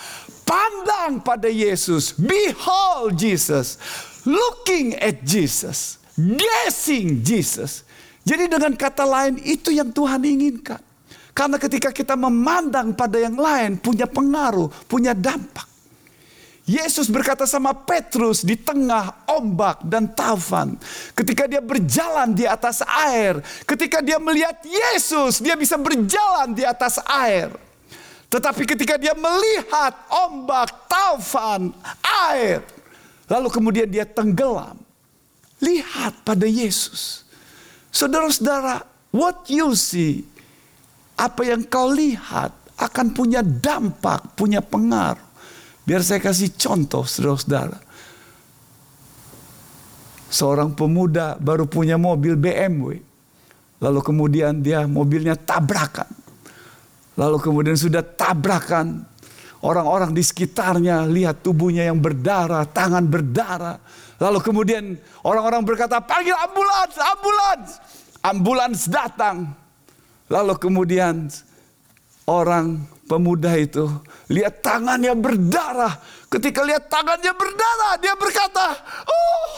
pandang 0.47 1.23
pada 1.23 1.51
Yesus. 1.51 2.15
Behold 2.15 3.19
Jesus. 3.19 3.79
Looking 4.23 4.95
at 5.03 5.23
Jesus. 5.27 5.99
Guessing 6.15 7.21
Jesus. 7.27 7.83
Jadi 8.25 8.49
dengan 8.49 8.73
kata 8.79 9.05
lain 9.05 9.43
itu 9.43 9.75
yang 9.75 9.91
Tuhan 9.91 10.23
inginkan. 10.25 10.81
Karena 11.35 11.59
ketika 11.59 11.91
kita 11.91 12.15
memandang 12.15 12.95
pada 12.95 13.19
yang 13.19 13.35
lain 13.35 13.83
punya 13.83 14.07
pengaruh, 14.07 14.71
punya 14.87 15.13
dampak. 15.13 15.74
Yesus 16.65 17.13
berkata 17.13 17.45
sama 17.45 17.77
Petrus 17.77 18.41
di 18.41 18.57
tengah 18.57 19.29
ombak 19.29 19.85
dan 19.85 20.09
taufan. 20.09 20.81
Ketika 21.13 21.45
dia 21.45 21.61
berjalan 21.61 22.33
di 22.33 22.49
atas 22.49 22.81
air. 22.81 23.45
Ketika 23.69 24.01
dia 24.01 24.17
melihat 24.17 24.65
Yesus, 24.65 25.45
dia 25.45 25.61
bisa 25.61 25.77
berjalan 25.77 26.57
di 26.57 26.65
atas 26.65 26.97
air. 27.05 27.53
Tetapi 28.33 28.65
ketika 28.65 28.97
dia 28.97 29.13
melihat 29.13 29.93
ombak, 30.09 30.89
taufan, 30.89 31.69
air. 32.33 32.65
Lalu 33.29 33.49
kemudian 33.53 33.89
dia 33.89 34.09
tenggelam. 34.09 34.81
Lihat 35.61 36.25
pada 36.25 36.49
Yesus. 36.49 37.29
Saudara-saudara, 37.93 38.89
what 39.13 39.45
you 39.53 39.77
see, 39.77 40.25
apa 41.15 41.45
yang 41.45 41.61
kau 41.69 41.93
lihat 41.93 42.57
akan 42.81 43.13
punya 43.13 43.45
dampak, 43.45 44.33
punya 44.33 44.65
pengaruh. 44.65 45.34
Biar 45.85 46.01
saya 46.01 46.21
kasih 46.21 46.57
contoh 46.57 47.05
saudara-saudara. 47.05 47.79
Seorang 50.33 50.73
pemuda 50.73 51.37
baru 51.39 51.69
punya 51.69 52.01
mobil 52.01 52.35
BMW. 52.35 52.99
Lalu 53.79 54.01
kemudian 54.01 54.65
dia 54.65 54.89
mobilnya 54.89 55.37
tabrakan. 55.37 56.09
Lalu 57.15 57.37
kemudian 57.39 57.77
sudah 57.77 58.01
tabrakan. 58.01 59.05
Orang-orang 59.65 60.13
di 60.13 60.21
sekitarnya 60.21 61.09
lihat 61.09 61.41
tubuhnya 61.41 61.89
yang 61.89 62.01
berdarah, 62.01 62.69
tangan 62.69 63.05
berdarah. 63.09 63.81
Lalu 64.21 64.39
kemudian 64.45 64.85
orang-orang 65.25 65.65
berkata, 65.65 66.01
panggil 66.05 66.37
ambulans, 66.37 66.95
ambulans. 67.01 67.69
Ambulans 68.25 68.81
datang. 68.89 69.37
Lalu 70.29 70.57
kemudian 70.57 71.29
orang 72.25 72.81
pemuda 73.05 73.53
itu 73.57 73.87
lihat 74.33 74.65
tangannya 74.65 75.13
berdarah. 75.17 75.95
Ketika 76.29 76.65
lihat 76.65 76.89
tangannya 76.91 77.33
berdarah, 77.37 77.93
dia 78.01 78.15
berkata, 78.17 78.75
"Oh, 79.07 79.49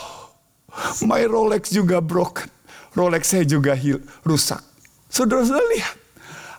my 1.06 1.22
Rolex 1.24 1.72
juga 1.72 2.02
broken. 2.02 2.50
Rolex 2.92 3.32
saya 3.32 3.46
juga 3.46 3.78
rusak." 4.26 4.60
Saudara-saudara 5.08 5.64
lihat 5.72 5.96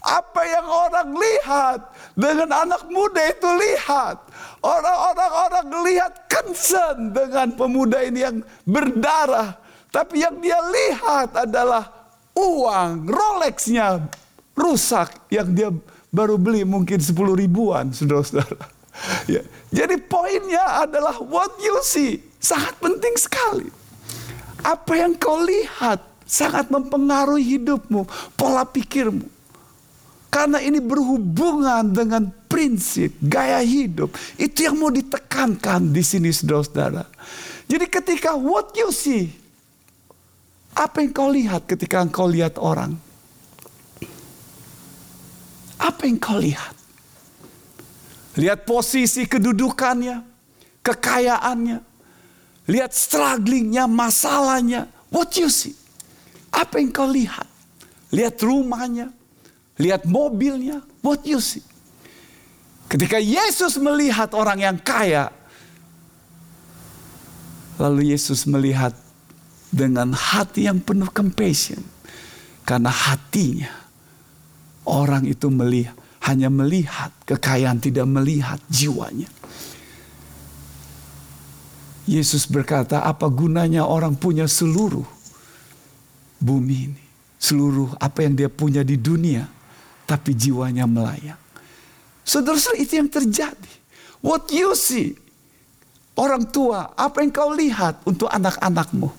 apa 0.07 0.41
yang 0.47 0.67
orang 0.67 1.09
lihat 1.11 1.79
dengan 2.15 2.49
anak 2.65 2.87
muda 2.87 3.21
itu 3.27 3.49
lihat. 3.59 4.17
Orang-orang 4.63 5.31
orang 5.47 5.67
lihat 5.85 6.13
concern 6.31 7.11
dengan 7.11 7.53
pemuda 7.53 8.01
ini 8.01 8.19
yang 8.23 8.37
berdarah. 8.63 9.59
Tapi 9.91 10.23
yang 10.23 10.39
dia 10.39 10.57
lihat 10.63 11.35
adalah 11.35 11.91
uang 12.33 13.09
Rolexnya 13.09 14.07
rusak 14.57 15.13
yang 15.29 15.53
dia 15.53 15.69
baru 16.17 16.41
beli 16.41 16.65
mungkin 16.65 16.97
10 16.97 17.13
ribuan, 17.37 17.93
saudara-saudara. 17.93 18.73
Ya. 19.29 19.45
Jadi 19.69 20.01
poinnya 20.01 20.81
adalah 20.81 21.21
what 21.21 21.53
you 21.61 21.77
see. 21.85 22.17
Sangat 22.41 22.81
penting 22.81 23.13
sekali. 23.13 23.69
Apa 24.65 24.97
yang 24.97 25.13
kau 25.21 25.37
lihat 25.45 26.01
sangat 26.25 26.73
mempengaruhi 26.73 27.61
hidupmu, 27.61 28.09
pola 28.33 28.65
pikirmu. 28.65 29.29
Karena 30.33 30.57
ini 30.59 30.81
berhubungan 30.81 31.87
dengan 31.93 32.33
prinsip, 32.49 33.15
gaya 33.21 33.61
hidup. 33.63 34.11
Itu 34.35 34.65
yang 34.65 34.81
mau 34.81 34.89
ditekankan 34.89 35.93
di 35.93 36.01
sini 36.01 36.33
saudara-saudara. 36.33 37.05
Jadi 37.69 37.85
ketika 37.85 38.33
what 38.33 38.73
you 38.73 38.89
see. 38.89 39.29
Apa 40.77 41.01
yang 41.01 41.13
kau 41.13 41.29
lihat 41.29 41.65
ketika 41.65 42.05
kau 42.09 42.29
lihat 42.29 42.57
orang? 42.61 42.97
Apa 45.77 46.09
yang 46.09 46.17
kau 46.17 46.41
lihat? 46.41 46.73
Lihat 48.37 48.65
posisi 48.69 49.25
kedudukannya, 49.25 50.21
kekayaannya. 50.85 51.79
Lihat 52.67 52.91
strugglingnya, 52.91 53.89
masalahnya. 53.89 54.89
What 55.09 55.33
you 55.39 55.49
see? 55.49 55.73
Apa 56.53 56.77
yang 56.81 56.91
kau 56.93 57.07
lihat? 57.07 57.47
Lihat 58.11 58.37
rumahnya, 58.43 59.09
lihat 59.79 60.03
mobilnya. 60.05 60.83
What 61.01 61.23
you 61.23 61.39
see? 61.39 61.63
Ketika 62.87 63.19
Yesus 63.19 63.75
melihat 63.79 64.31
orang 64.31 64.63
yang 64.63 64.77
kaya, 64.79 65.27
lalu 67.75 68.15
Yesus 68.15 68.47
melihat 68.47 68.95
dengan 69.71 70.15
hati 70.15 70.65
yang 70.65 70.79
penuh 70.79 71.11
compassion. 71.11 71.83
Karena 72.67 72.91
hatinya 72.91 73.86
Orang 74.87 75.27
itu 75.27 75.51
melihat, 75.51 75.99
hanya 76.23 76.47
melihat 76.47 77.11
kekayaan, 77.27 77.83
tidak 77.83 78.07
melihat 78.07 78.55
jiwanya. 78.71 79.27
Yesus 82.07 82.47
berkata, 82.47 83.03
apa 83.03 83.27
gunanya 83.27 83.83
orang 83.83 84.15
punya 84.15 84.47
seluruh 84.47 85.03
bumi 86.39 86.77
ini. 86.87 87.03
Seluruh 87.35 87.91
apa 87.99 88.23
yang 88.23 88.39
dia 88.39 88.47
punya 88.47 88.79
di 88.81 88.95
dunia. 88.95 89.43
Tapi 90.07 90.31
jiwanya 90.31 90.87
melayang. 90.87 91.37
Saudara-saudara 92.23 92.79
itu 92.79 92.93
yang 92.95 93.11
terjadi. 93.11 93.73
What 94.23 94.47
you 94.55 94.71
see. 94.71 95.19
Orang 96.15 96.47
tua, 96.47 96.95
apa 96.95 97.21
yang 97.21 97.29
kau 97.29 97.51
lihat 97.51 98.01
untuk 98.07 98.31
anak-anakmu? 98.31 99.11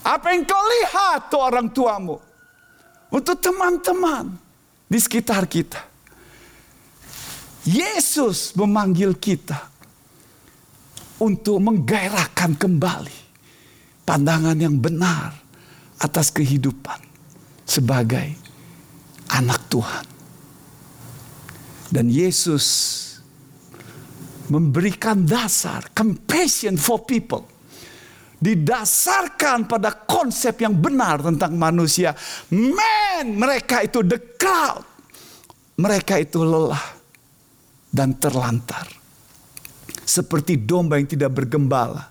Apa 0.00 0.32
yang 0.32 0.48
kau 0.48 0.64
lihat 0.80 1.28
tuh 1.28 1.38
orang 1.38 1.68
tuamu? 1.68 2.29
Untuk 3.10 3.36
teman-teman 3.42 4.34
di 4.86 4.98
sekitar 4.98 5.46
kita. 5.46 5.82
Yesus 7.66 8.56
memanggil 8.56 9.12
kita 9.20 9.68
untuk 11.20 11.60
menggairahkan 11.60 12.56
kembali 12.56 13.18
pandangan 14.08 14.56
yang 14.56 14.80
benar 14.80 15.36
atas 16.00 16.32
kehidupan 16.32 16.96
sebagai 17.68 18.32
anak 19.28 19.60
Tuhan. 19.68 20.06
Dan 21.90 22.08
Yesus 22.08 22.66
memberikan 24.48 25.22
dasar 25.28 25.86
compassion 25.92 26.80
for 26.80 27.04
people 27.04 27.46
didasarkan 28.40 29.68
pada 29.68 29.92
konsep 29.92 30.64
yang 30.64 30.72
benar 30.72 31.20
tentang 31.20 31.52
manusia. 31.54 32.16
Man, 32.48 33.36
mereka 33.36 33.84
itu 33.84 34.00
the 34.00 34.16
crowd. 34.40 34.82
Mereka 35.76 36.16
itu 36.20 36.40
lelah 36.40 36.82
dan 37.92 38.16
terlantar. 38.16 38.88
Seperti 40.04 40.58
domba 40.58 40.96
yang 40.98 41.06
tidak 41.06 41.30
bergembala. 41.36 42.10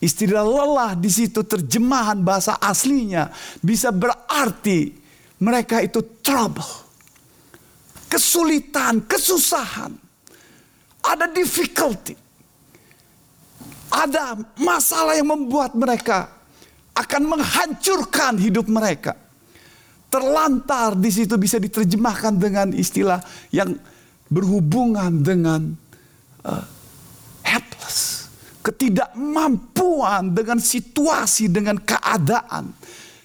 Istilah 0.00 0.44
lelah 0.44 0.92
di 0.98 1.08
situ 1.08 1.46
terjemahan 1.46 2.20
bahasa 2.20 2.60
aslinya 2.60 3.30
bisa 3.62 3.88
berarti 3.88 4.92
mereka 5.40 5.80
itu 5.80 6.00
trouble. 6.20 6.82
Kesulitan, 8.10 9.04
kesusahan. 9.08 9.92
Ada 11.04 11.28
difficulty 11.28 12.23
ada 13.94 14.34
masalah 14.58 15.14
yang 15.14 15.30
membuat 15.30 15.78
mereka 15.78 16.26
akan 16.98 17.22
menghancurkan 17.30 18.34
hidup 18.42 18.66
mereka. 18.66 19.14
Terlantar 20.10 20.98
di 20.98 21.10
situ 21.10 21.34
bisa 21.38 21.58
diterjemahkan 21.58 22.34
dengan 22.38 22.70
istilah 22.74 23.22
yang 23.54 23.74
berhubungan 24.30 25.22
dengan 25.22 25.74
uh, 26.46 26.66
helpless, 27.42 28.30
ketidakmampuan 28.62 30.34
dengan 30.34 30.58
situasi, 30.58 31.50
dengan 31.50 31.78
keadaan, 31.82 32.74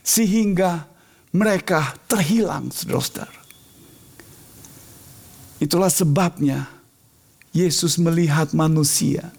sehingga 0.01 0.86
mereka 1.29 1.93
terhilang, 2.10 2.73
saudara-saudara. 2.73 3.38
Itulah 5.62 5.93
sebabnya 5.93 6.65
Yesus 7.53 8.01
melihat 8.01 8.49
manusia 8.58 9.29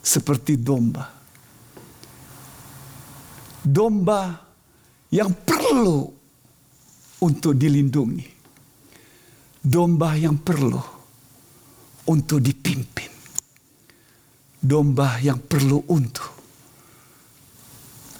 seperti 0.00 0.56
domba. 0.56 1.06
Domba 3.60 4.40
yang 5.12 5.32
perlu 5.44 6.08
untuk 7.20 7.52
dilindungi. 7.52 8.28
Domba 9.60 10.16
yang 10.16 10.40
perlu 10.40 10.80
untuk 12.08 12.40
dipimpin. 12.40 13.12
Domba 14.60 15.20
yang 15.20 15.40
perlu 15.44 15.84
untuk 15.92 16.40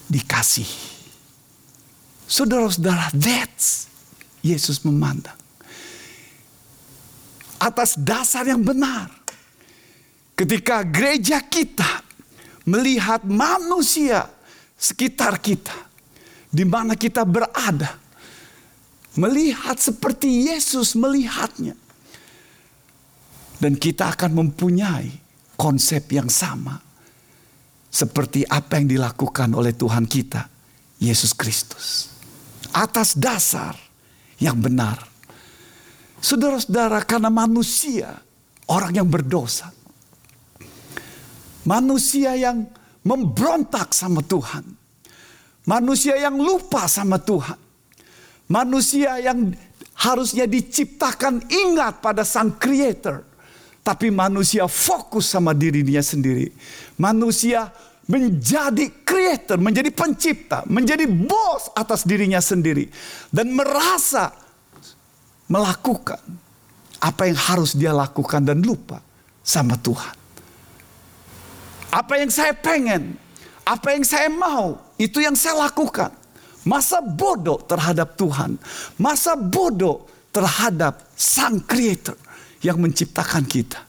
dikasih. 0.09 0.69
Saudara-saudara, 2.31 3.13
that's 3.17 3.91
Yesus 4.41 4.85
memandang. 4.85 5.37
Atas 7.61 7.97
dasar 7.97 8.49
yang 8.49 8.65
benar. 8.65 9.20
Ketika 10.41 10.81
gereja 10.89 11.45
kita 11.45 12.01
melihat 12.65 13.21
manusia 13.29 14.25
sekitar 14.73 15.37
kita, 15.37 15.77
di 16.49 16.65
mana 16.65 16.97
kita 16.97 17.29
berada, 17.29 18.01
melihat 19.21 19.77
seperti 19.77 20.49
Yesus 20.49 20.97
melihatnya, 20.97 21.77
dan 23.61 23.77
kita 23.77 24.17
akan 24.17 24.41
mempunyai 24.41 25.13
konsep 25.61 26.09
yang 26.09 26.33
sama 26.33 26.81
seperti 27.93 28.49
apa 28.49 28.81
yang 28.81 28.89
dilakukan 28.97 29.53
oleh 29.53 29.77
Tuhan 29.77 30.09
kita, 30.09 30.49
Yesus 31.05 31.37
Kristus, 31.37 32.09
atas 32.73 33.13
dasar 33.13 33.77
yang 34.41 34.57
benar. 34.57 35.05
Saudara-saudara, 36.25 37.05
karena 37.05 37.29
manusia, 37.29 38.17
orang 38.73 38.97
yang 38.97 39.05
berdosa, 39.05 39.77
manusia 41.65 42.37
yang 42.37 42.65
memberontak 43.05 43.93
sama 43.97 44.21
Tuhan, 44.21 44.65
manusia 45.65 46.17
yang 46.21 46.37
lupa 46.37 46.85
sama 46.89 47.17
Tuhan, 47.21 47.57
manusia 48.49 49.17
yang 49.21 49.53
harusnya 49.97 50.49
diciptakan 50.49 51.45
ingat 51.49 52.01
pada 52.01 52.25
Sang 52.25 52.57
Creator, 52.57 53.25
tapi 53.81 54.13
manusia 54.13 54.69
fokus 54.69 55.29
sama 55.29 55.57
dirinya 55.57 56.01
sendiri. 56.01 56.53
Manusia 57.01 57.73
menjadi 58.11 58.91
creator, 59.07 59.57
menjadi 59.63 59.95
pencipta, 59.95 60.67
menjadi 60.67 61.07
bos 61.07 61.71
atas 61.79 62.03
dirinya 62.03 62.43
sendiri, 62.43 62.91
dan 63.31 63.55
merasa 63.55 64.35
melakukan 65.47 66.21
apa 67.01 67.23
yang 67.31 67.39
harus 67.39 67.73
dia 67.73 67.95
lakukan 67.95 68.45
dan 68.45 68.61
lupa 68.61 69.01
sama 69.41 69.79
Tuhan. 69.81 70.20
Apa 71.91 72.23
yang 72.23 72.31
saya 72.31 72.55
pengen, 72.55 73.19
apa 73.67 73.99
yang 73.99 74.07
saya 74.07 74.31
mau, 74.31 74.79
itu 74.95 75.19
yang 75.19 75.35
saya 75.35 75.67
lakukan. 75.67 76.15
Masa 76.63 77.03
bodoh 77.03 77.59
terhadap 77.67 78.15
Tuhan, 78.15 78.55
masa 78.95 79.35
bodoh 79.35 80.07
terhadap 80.31 81.03
Sang 81.19 81.59
Creator 81.67 82.15
yang 82.63 82.79
menciptakan 82.79 83.43
kita. 83.43 83.83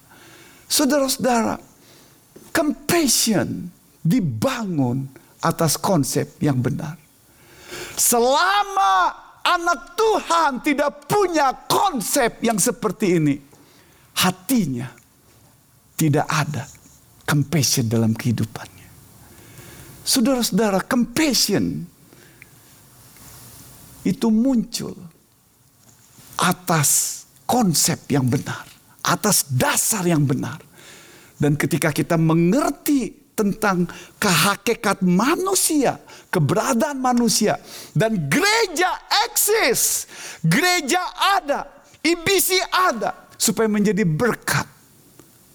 Saudara-saudara, 0.66 1.62
compassion 2.50 3.70
dibangun 4.02 5.06
atas 5.44 5.78
konsep 5.78 6.42
yang 6.42 6.58
benar. 6.58 6.98
Selama 8.00 9.14
anak 9.46 9.94
Tuhan 9.94 10.64
tidak 10.66 11.06
punya 11.06 11.54
konsep 11.70 12.42
yang 12.42 12.58
seperti 12.58 13.20
ini, 13.20 13.36
hatinya 14.16 14.90
tidak 16.00 16.26
ada 16.26 16.81
compassion 17.32 17.88
dalam 17.88 18.12
kehidupannya. 18.12 18.88
Saudara-saudara, 20.04 20.84
compassion 20.84 21.88
itu 24.04 24.28
muncul 24.28 24.92
atas 26.36 27.24
konsep 27.48 28.04
yang 28.12 28.28
benar, 28.28 28.68
atas 29.08 29.48
dasar 29.48 30.04
yang 30.04 30.28
benar. 30.28 30.60
Dan 31.40 31.56
ketika 31.56 31.96
kita 31.96 32.20
mengerti 32.20 33.32
tentang 33.32 33.88
kehakikat 34.20 35.00
manusia, 35.00 36.04
keberadaan 36.28 37.00
manusia, 37.00 37.56
dan 37.96 38.28
gereja 38.28 38.92
eksis, 39.32 40.06
gereja 40.44 41.02
ada, 41.40 41.66
IBC 42.04 42.60
ada, 42.70 43.26
supaya 43.40 43.72
menjadi 43.72 44.06
berkat 44.06 44.71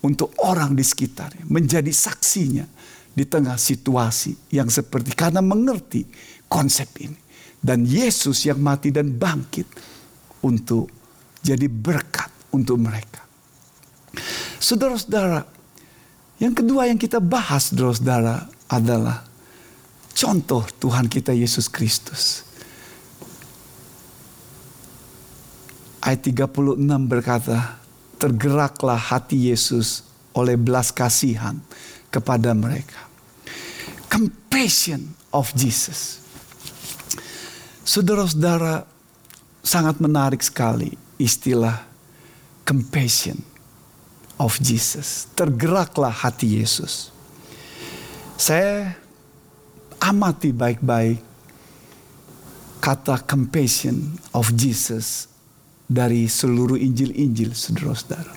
untuk 0.04 0.36
orang 0.44 0.76
di 0.76 0.84
sekitarnya, 0.84 1.48
menjadi 1.48 1.88
saksinya 1.88 2.66
di 3.16 3.24
tengah 3.24 3.56
situasi 3.56 4.52
yang 4.52 4.68
seperti 4.68 5.16
karena 5.16 5.40
mengerti 5.40 6.04
konsep 6.50 6.90
ini. 7.00 7.18
Dan 7.56 7.82
Yesus 7.82 8.46
yang 8.46 8.60
mati 8.62 8.92
dan 8.92 9.16
bangkit 9.16 9.66
untuk 10.44 10.86
jadi 11.40 11.66
berkat 11.66 12.30
untuk 12.54 12.78
mereka. 12.78 13.24
Saudara-saudara, 14.62 15.42
yang 16.38 16.52
kedua 16.52 16.86
yang 16.86 17.00
kita 17.00 17.18
bahas 17.18 17.72
saudara-saudara 17.72 18.46
adalah 18.68 19.24
contoh 20.12 20.62
Tuhan 20.78 21.08
kita 21.08 21.32
Yesus 21.32 21.66
Kristus. 21.72 22.44
Ayat 26.04 26.22
36 26.22 26.78
berkata, 27.10 27.82
tergeraklah 28.16 28.96
hati 28.96 29.52
Yesus 29.52 30.04
oleh 30.36 30.56
belas 30.56 30.92
kasihan 30.92 31.56
kepada 32.12 32.52
mereka. 32.52 33.08
Compassion 34.08 35.12
of 35.32 35.52
Jesus. 35.52 36.20
Saudara-saudara, 37.86 38.84
sangat 39.66 39.98
menarik 39.98 40.40
sekali 40.40 40.94
istilah 41.18 41.82
compassion 42.62 43.40
of 44.38 44.56
Jesus. 44.62 45.26
Tergeraklah 45.34 46.12
hati 46.12 46.60
Yesus. 46.60 47.10
Saya 48.36 48.92
amati 49.98 50.52
baik-baik 50.52 51.24
kata 52.84 53.18
compassion 53.24 54.20
of 54.36 54.52
Jesus 54.54 55.26
dari 55.86 56.26
seluruh 56.26 56.78
Injil-Injil 56.78 57.54
saudara-saudara. 57.54 58.34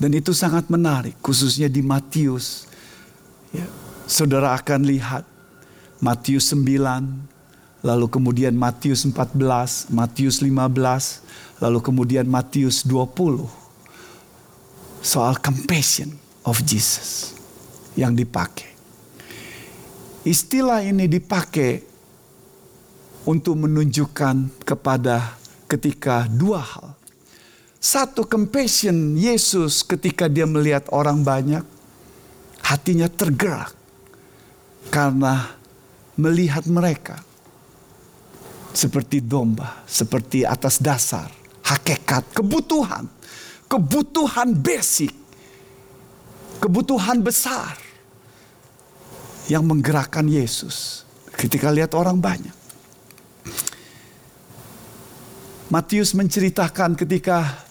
Dan 0.00 0.16
itu 0.16 0.32
sangat 0.32 0.70
menarik, 0.72 1.18
khususnya 1.20 1.68
di 1.68 1.84
Matius. 1.84 2.64
Ya, 3.52 3.66
saudara 4.08 4.56
akan 4.56 4.88
lihat 4.88 5.28
Matius 6.00 6.54
9, 6.56 7.84
lalu 7.84 8.06
kemudian 8.08 8.56
Matius 8.56 9.04
14, 9.04 9.92
Matius 9.92 10.40
15, 10.40 11.60
lalu 11.60 11.78
kemudian 11.84 12.24
Matius 12.24 12.86
20. 12.88 13.44
Soal 15.04 15.36
compassion 15.36 16.16
of 16.48 16.64
Jesus 16.64 17.36
yang 17.92 18.16
dipakai. 18.16 18.72
Istilah 20.24 20.84
ini 20.84 21.08
dipakai 21.08 21.80
untuk 23.24 23.56
menunjukkan 23.56 24.64
kepada 24.64 25.39
ketika 25.70 26.26
dua 26.26 26.58
hal. 26.58 26.98
Satu 27.80 28.26
compassion 28.26 29.16
Yesus 29.16 29.86
ketika 29.86 30.26
dia 30.28 30.44
melihat 30.44 30.90
orang 30.92 31.22
banyak, 31.22 31.64
hatinya 32.60 33.08
tergerak 33.08 33.72
karena 34.92 35.48
melihat 36.18 36.68
mereka 36.68 37.22
seperti 38.76 39.24
domba, 39.24 39.80
seperti 39.88 40.44
atas 40.44 40.76
dasar 40.76 41.32
hakikat 41.64 42.36
kebutuhan, 42.36 43.08
kebutuhan 43.70 44.52
basic, 44.52 45.14
kebutuhan 46.60 47.24
besar 47.24 47.78
yang 49.48 49.64
menggerakkan 49.64 50.28
Yesus 50.28 51.08
ketika 51.32 51.72
lihat 51.72 51.96
orang 51.96 52.20
banyak. 52.20 52.59
Matius 55.70 56.18
menceritakan 56.18 56.98
ketika 56.98 57.62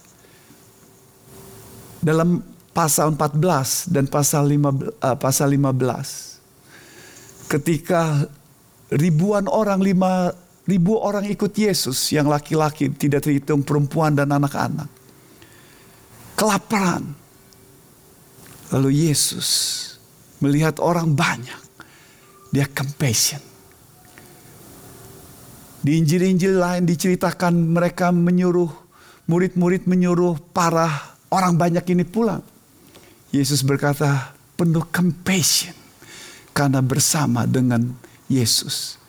dalam 1.99 2.39
pasal 2.71 3.12
14 3.12 3.91
dan 3.91 4.07
pasal 4.07 4.47
15, 4.47 5.03
uh, 5.03 5.19
pasal 5.19 5.51
15 5.51 7.51
ketika 7.51 8.23
ribuan 8.95 9.51
orang 9.51 9.83
lima 9.83 10.31
ribu 10.63 10.95
orang 10.95 11.27
ikut 11.27 11.51
Yesus 11.51 12.15
yang 12.15 12.31
laki-laki 12.31 12.88
tidak 12.95 13.27
terhitung 13.27 13.67
perempuan 13.67 14.15
dan 14.15 14.31
anak-anak 14.31 14.88
kelaparan. 16.39 17.03
Lalu 18.71 19.12
Yesus 19.12 19.75
melihat 20.39 20.79
orang 20.79 21.12
banyak, 21.12 21.59
dia 22.55 22.63
compassion. 22.71 23.48
Di 25.80 25.96
Injil-Injil 25.96 26.60
lain 26.60 26.84
diceritakan 26.84 27.56
mereka 27.72 28.12
menyuruh, 28.12 28.68
murid-murid 29.32 29.88
menyuruh 29.88 30.36
para 30.52 31.15
orang 31.32 31.56
banyak 31.56 31.86
ini 31.96 32.04
pulang. 32.04 32.44
Yesus 33.32 33.63
berkata 33.63 34.36
penuh 34.60 34.84
compassion 34.92 35.72
karena 36.52 36.84
bersama 36.84 37.48
dengan 37.48 37.96
Yesus. 38.28 39.00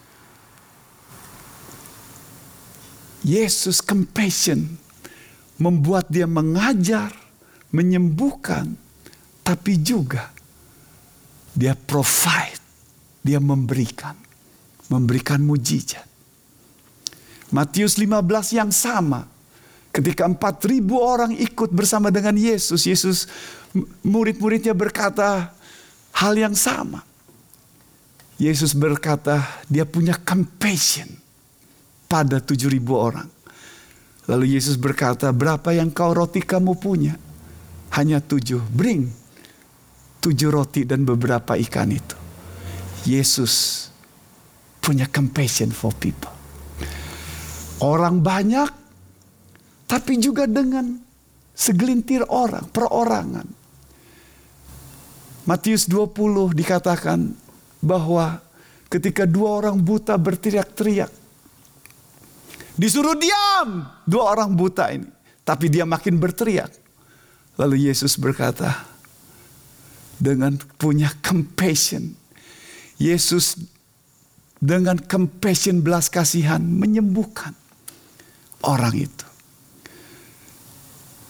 Yesus 3.27 3.83
compassion 3.83 4.79
membuat 5.59 6.07
dia 6.09 6.31
mengajar, 6.31 7.11
menyembuhkan, 7.75 8.79
tapi 9.43 9.77
juga 9.83 10.31
dia 11.53 11.75
provide, 11.75 12.63
dia 13.27 13.43
memberikan, 13.43 14.15
memberikan 14.89 15.43
mujizat. 15.43 16.10
Matius 17.51 17.99
15 17.99 18.59
yang 18.59 18.71
sama. 18.71 19.27
Ketika 19.91 20.23
4000 20.23 20.87
orang 20.95 21.35
ikut 21.35 21.75
bersama 21.75 22.15
dengan 22.15 22.39
Yesus, 22.39 22.87
Yesus 22.87 23.27
murid-muridnya 24.07 24.71
berkata 24.71 25.51
hal 26.15 26.35
yang 26.39 26.55
sama. 26.55 27.03
Yesus 28.39 28.73
berkata 28.73 29.43
dia 29.67 29.83
punya 29.85 30.15
compassion 30.15 31.11
pada 32.07 32.39
7000 32.39 32.71
orang. 32.95 33.29
Lalu 34.31 34.55
Yesus 34.55 34.79
berkata, 34.79 35.35
berapa 35.35 35.75
yang 35.75 35.91
kau 35.91 36.15
roti 36.15 36.39
kamu 36.39 36.79
punya? 36.79 37.19
Hanya 37.99 38.23
tujuh. 38.23 38.63
Bring 38.71 39.11
tujuh 40.23 40.49
roti 40.55 40.87
dan 40.87 41.03
beberapa 41.03 41.59
ikan 41.59 41.91
itu. 41.91 42.17
Yesus 43.11 43.89
punya 44.79 45.11
compassion 45.11 45.75
for 45.75 45.91
people. 45.99 46.40
Orang 47.81 48.21
banyak, 48.21 48.69
tapi 49.89 50.21
juga 50.21 50.45
dengan 50.45 51.01
segelintir 51.57 52.29
orang, 52.29 52.69
perorangan. 52.69 53.49
Matius 55.49 55.89
20 55.89 56.53
dikatakan 56.53 57.33
bahwa 57.81 58.39
ketika 58.93 59.25
dua 59.25 59.65
orang 59.65 59.81
buta 59.81 60.15
berteriak-teriak, 60.21 61.11
Disuruh 62.81 63.13
diam 63.13 63.85
dua 64.09 64.33
orang 64.33 64.57
buta 64.57 64.89
ini. 64.89 65.05
Tapi 65.45 65.69
dia 65.69 65.85
makin 65.85 66.17
berteriak. 66.17 66.73
Lalu 67.61 67.93
Yesus 67.93 68.17
berkata, 68.17 68.89
dengan 70.17 70.57
punya 70.81 71.13
compassion. 71.21 72.17
Yesus 72.97 73.61
dengan 74.61 74.97
compassion 74.97 75.85
belas 75.85 76.09
kasihan 76.09 76.61
menyembuhkan 76.61 77.53
orang 78.65 78.95
itu. 78.97 79.27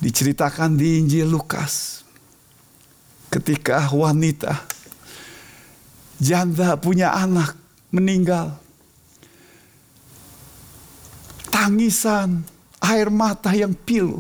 Diceritakan 0.00 0.80
di 0.80 0.98
Injil 1.02 1.28
Lukas. 1.28 2.02
Ketika 3.30 3.86
wanita 3.94 4.58
janda 6.18 6.74
punya 6.74 7.14
anak 7.14 7.54
meninggal 7.94 8.58
tangisan, 11.52 12.42
air 12.80 13.12
mata 13.12 13.52
yang 13.52 13.76
pilu. 13.76 14.18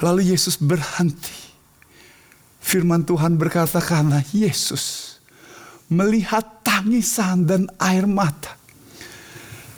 Lalu 0.00 0.32
Yesus 0.32 0.56
berhenti. 0.56 1.52
Firman 2.60 3.04
Tuhan 3.04 3.36
berkata 3.36 3.82
karena 3.82 4.24
Yesus 4.32 5.18
melihat 5.90 6.64
tangisan 6.64 7.44
dan 7.44 7.62
air 7.76 8.06
mata. 8.08 8.56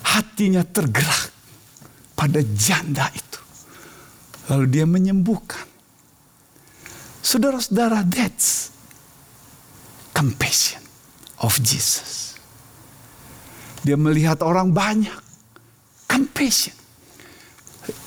Hatinya 0.07 0.63
tergerak 0.63 1.32
pada 2.23 2.39
janda 2.55 3.11
itu. 3.11 3.41
Lalu 4.47 4.65
dia 4.71 4.87
menyembuhkan. 4.87 5.67
Saudara-saudara, 7.19 8.07
that's 8.07 8.71
compassion 10.15 10.79
of 11.43 11.59
Jesus. 11.59 12.39
Dia 13.83 13.99
melihat 13.99 14.39
orang 14.47 14.71
banyak 14.71 15.19
compassion. 16.07 16.79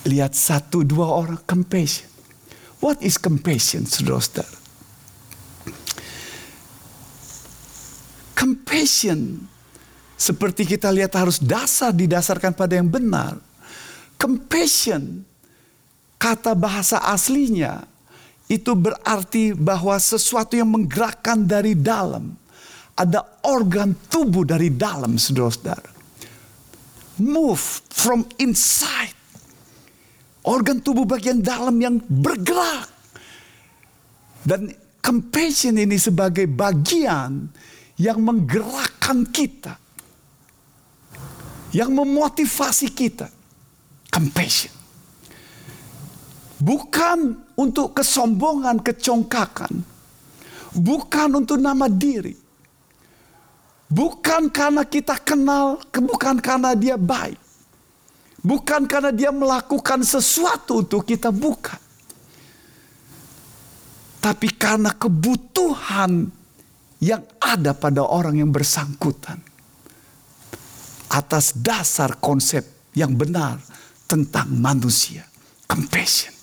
Lihat 0.07 0.31
satu 0.31 0.87
dua 0.87 1.11
orang 1.11 1.43
compassion. 1.43 2.07
What 2.79 3.03
is 3.03 3.19
compassion, 3.19 3.83
saudara-saudara? 3.83 4.63
Compassion 8.31 9.43
seperti 10.15 10.63
kita 10.63 10.87
lihat 10.95 11.11
harus 11.19 11.43
dasar 11.43 11.91
didasarkan 11.91 12.55
pada 12.55 12.79
yang 12.79 12.87
benar. 12.87 13.54
Compassion 14.15 15.23
kata 16.15 16.55
bahasa 16.55 17.03
aslinya 17.03 17.83
itu 18.47 18.71
berarti 18.73 19.51
bahwa 19.51 19.97
sesuatu 19.97 20.55
yang 20.55 20.71
menggerakkan 20.71 21.43
dari 21.45 21.75
dalam. 21.75 22.35
Ada 22.95 23.43
organ 23.43 23.91
tubuh 24.07 24.47
dari 24.47 24.71
dalam, 24.71 25.19
saudara-saudara 25.19 25.95
move 27.19 27.81
from 27.91 28.27
inside. 28.39 29.15
Organ 30.45 30.77
tubuh 30.83 31.07
bagian 31.07 31.41
dalam 31.41 31.73
yang 31.81 31.97
bergerak. 32.05 32.91
Dan 34.45 34.69
compassion 35.01 35.73
ini 35.81 35.97
sebagai 35.97 36.45
bagian 36.45 37.49
yang 37.97 38.21
menggerakkan 38.21 39.25
kita. 39.33 39.73
Yang 41.73 41.91
memotivasi 41.97 42.93
kita. 42.93 43.27
Compassion. 44.15 44.71
Bukan 46.55 47.35
untuk 47.59 47.91
kesombongan, 47.99 48.79
kecongkakan. 48.79 49.83
Bukan 50.75 51.29
untuk 51.35 51.59
nama 51.59 51.91
diri 51.91 52.45
Bukan 53.85 54.49
karena 54.49 54.81
kita 54.81 55.21
kenal, 55.21 55.77
bukan 55.93 56.41
karena 56.41 56.73
dia 56.73 56.97
baik. 56.97 57.37
Bukan 58.41 58.85
karena 58.89 59.09
dia 59.13 59.29
melakukan 59.29 60.01
sesuatu 60.01 60.85
untuk 60.85 61.05
kita, 61.05 61.29
bukan. 61.29 61.77
Tapi 64.21 64.49
karena 64.57 64.89
kebutuhan 64.89 66.29
yang 66.97 67.21
ada 67.37 67.77
pada 67.77 68.01
orang 68.05 68.41
yang 68.41 68.49
bersangkutan. 68.49 69.37
Atas 71.09 71.53
dasar 71.53 72.17
konsep 72.17 72.65
yang 72.97 73.13
benar 73.13 73.61
tentang 74.05 74.49
manusia. 74.53 75.25
Compassion. 75.65 76.35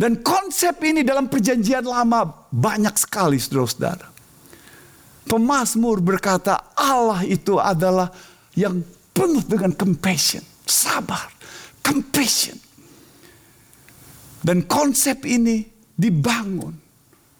Dan 0.00 0.24
konsep 0.24 0.80
ini 0.80 1.04
dalam 1.04 1.28
perjanjian 1.28 1.84
lama 1.84 2.48
banyak 2.48 2.96
sekali 2.96 3.36
saudara-saudara. 3.36 4.08
Pemasmur 5.28 6.00
berkata 6.00 6.72
Allah 6.72 7.20
itu 7.28 7.60
adalah 7.60 8.08
yang 8.56 8.80
penuh 9.12 9.44
dengan 9.44 9.70
compassion, 9.76 10.40
sabar, 10.64 11.28
compassion. 11.84 12.56
Dan 14.40 14.64
konsep 14.64 15.28
ini 15.28 15.68
dibangun 15.92 16.72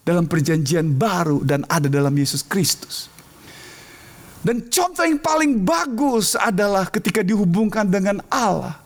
dalam 0.05 0.29
perjanjian 0.29 0.97
baru 0.97 1.41
dan 1.41 1.65
ada 1.65 1.89
dalam 1.89 2.13
Yesus 2.13 2.45
Kristus. 2.45 3.10
Dan 4.41 4.65
contoh 4.73 5.05
yang 5.05 5.21
paling 5.21 5.61
bagus 5.61 6.33
adalah 6.33 6.89
ketika 6.89 7.21
dihubungkan 7.21 7.85
dengan 7.85 8.25
Allah 8.29 8.81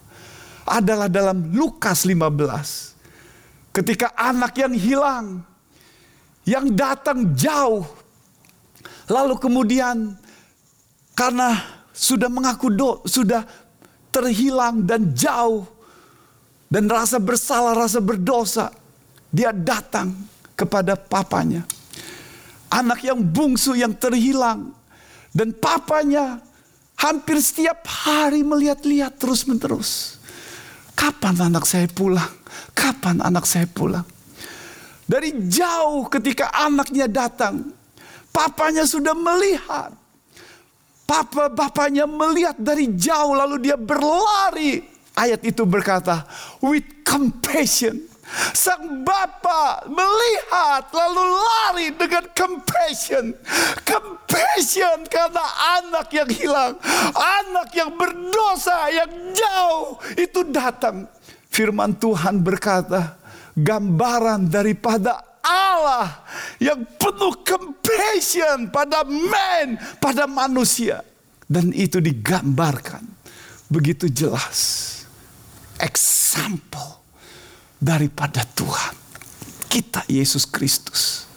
adalah 0.67 1.07
dalam 1.07 1.55
Lukas 1.55 2.03
15. 2.03 3.71
Ketika 3.71 4.11
anak 4.19 4.55
yang 4.59 4.75
hilang 4.75 5.25
yang 6.43 6.69
datang 6.75 7.31
jauh 7.35 7.87
Lalu 9.05 9.37
kemudian 9.37 10.17
karena 11.13 11.61
sudah 11.93 12.27
mengaku 12.27 12.73
do, 12.73 13.05
sudah 13.05 13.45
terhilang 14.09 14.81
dan 14.81 15.13
jauh 15.13 15.67
dan 16.65 16.89
rasa 16.89 17.21
bersalah, 17.21 17.77
rasa 17.77 18.01
berdosa, 18.01 18.73
dia 19.29 19.53
datang 19.53 20.11
kepada 20.57 20.97
papanya. 20.97 21.61
Anak 22.73 23.05
yang 23.05 23.21
bungsu 23.21 23.77
yang 23.77 23.93
terhilang 23.93 24.73
dan 25.35 25.51
papanya 25.51 26.39
hampir 26.95 27.43
setiap 27.43 27.83
hari 27.83 28.41
melihat-lihat 28.41 29.19
terus-menerus. 29.19 30.15
Kapan 30.95 31.51
anak 31.51 31.67
saya 31.67 31.91
pulang? 31.91 32.31
Kapan 32.71 33.19
anak 33.19 33.43
saya 33.43 33.67
pulang? 33.67 34.07
Dari 35.03 35.35
jauh 35.51 36.07
ketika 36.07 36.49
anaknya 36.55 37.11
datang, 37.11 37.75
Papanya 38.35 38.83
sudah 38.83 39.15
melihat. 39.15 39.95
Papa 41.07 41.47
bapaknya 41.47 42.03
melihat 42.03 42.59
dari 42.59 42.91
jauh 42.91 43.37
lalu 43.37 43.69
dia 43.69 43.77
berlari 43.77 44.81
Ayat 45.15 45.47
itu 45.47 45.63
berkata, 45.63 46.27
with 46.59 46.83
compassion. 47.07 48.03
Sang 48.51 49.05
Bapa 49.05 49.87
melihat 49.87 50.91
lalu 50.91 51.23
lari 51.23 51.87
dengan 51.95 52.25
compassion. 52.35 53.31
Compassion 53.87 55.07
karena 55.07 55.45
anak 55.79 56.07
yang 56.11 56.29
hilang. 56.29 56.73
Anak 57.15 57.69
yang 57.71 57.95
berdosa, 57.95 58.91
yang 58.91 59.11
jauh. 59.31 59.99
Itu 60.19 60.43
datang. 60.51 61.07
Firman 61.47 61.95
Tuhan 61.95 62.43
berkata, 62.43 63.15
gambaran 63.55 64.51
daripada 64.51 65.23
Allah 65.39 66.25
yang 66.59 66.83
penuh 66.99 67.39
compassion 67.47 68.67
pada 68.67 69.07
man, 69.07 69.79
pada 70.03 70.27
manusia. 70.27 70.99
Dan 71.45 71.71
itu 71.71 72.01
digambarkan 72.01 73.05
begitu 73.69 74.09
jelas. 74.09 74.91
Example 75.77 77.04
daripada 77.79 78.41
Tuhan. 78.43 78.93
Kita 79.67 80.07
Yesus 80.07 80.47
Kristus. 80.47 81.27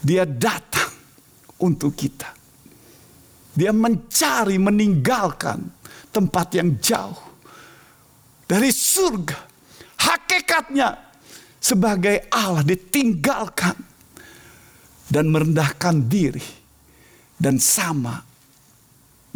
Dia 0.00 0.24
datang 0.28 0.92
untuk 1.60 1.96
kita. 1.96 2.32
Dia 3.52 3.72
mencari 3.74 4.56
meninggalkan 4.56 5.60
tempat 6.12 6.56
yang 6.56 6.76
jauh 6.80 7.18
dari 8.48 8.70
surga. 8.72 9.38
Hakikatnya 10.00 10.88
sebagai 11.60 12.30
Allah 12.32 12.64
ditinggalkan 12.64 13.76
dan 15.10 15.28
merendahkan 15.28 16.06
diri 16.08 16.44
dan 17.36 17.60
sama 17.60 18.22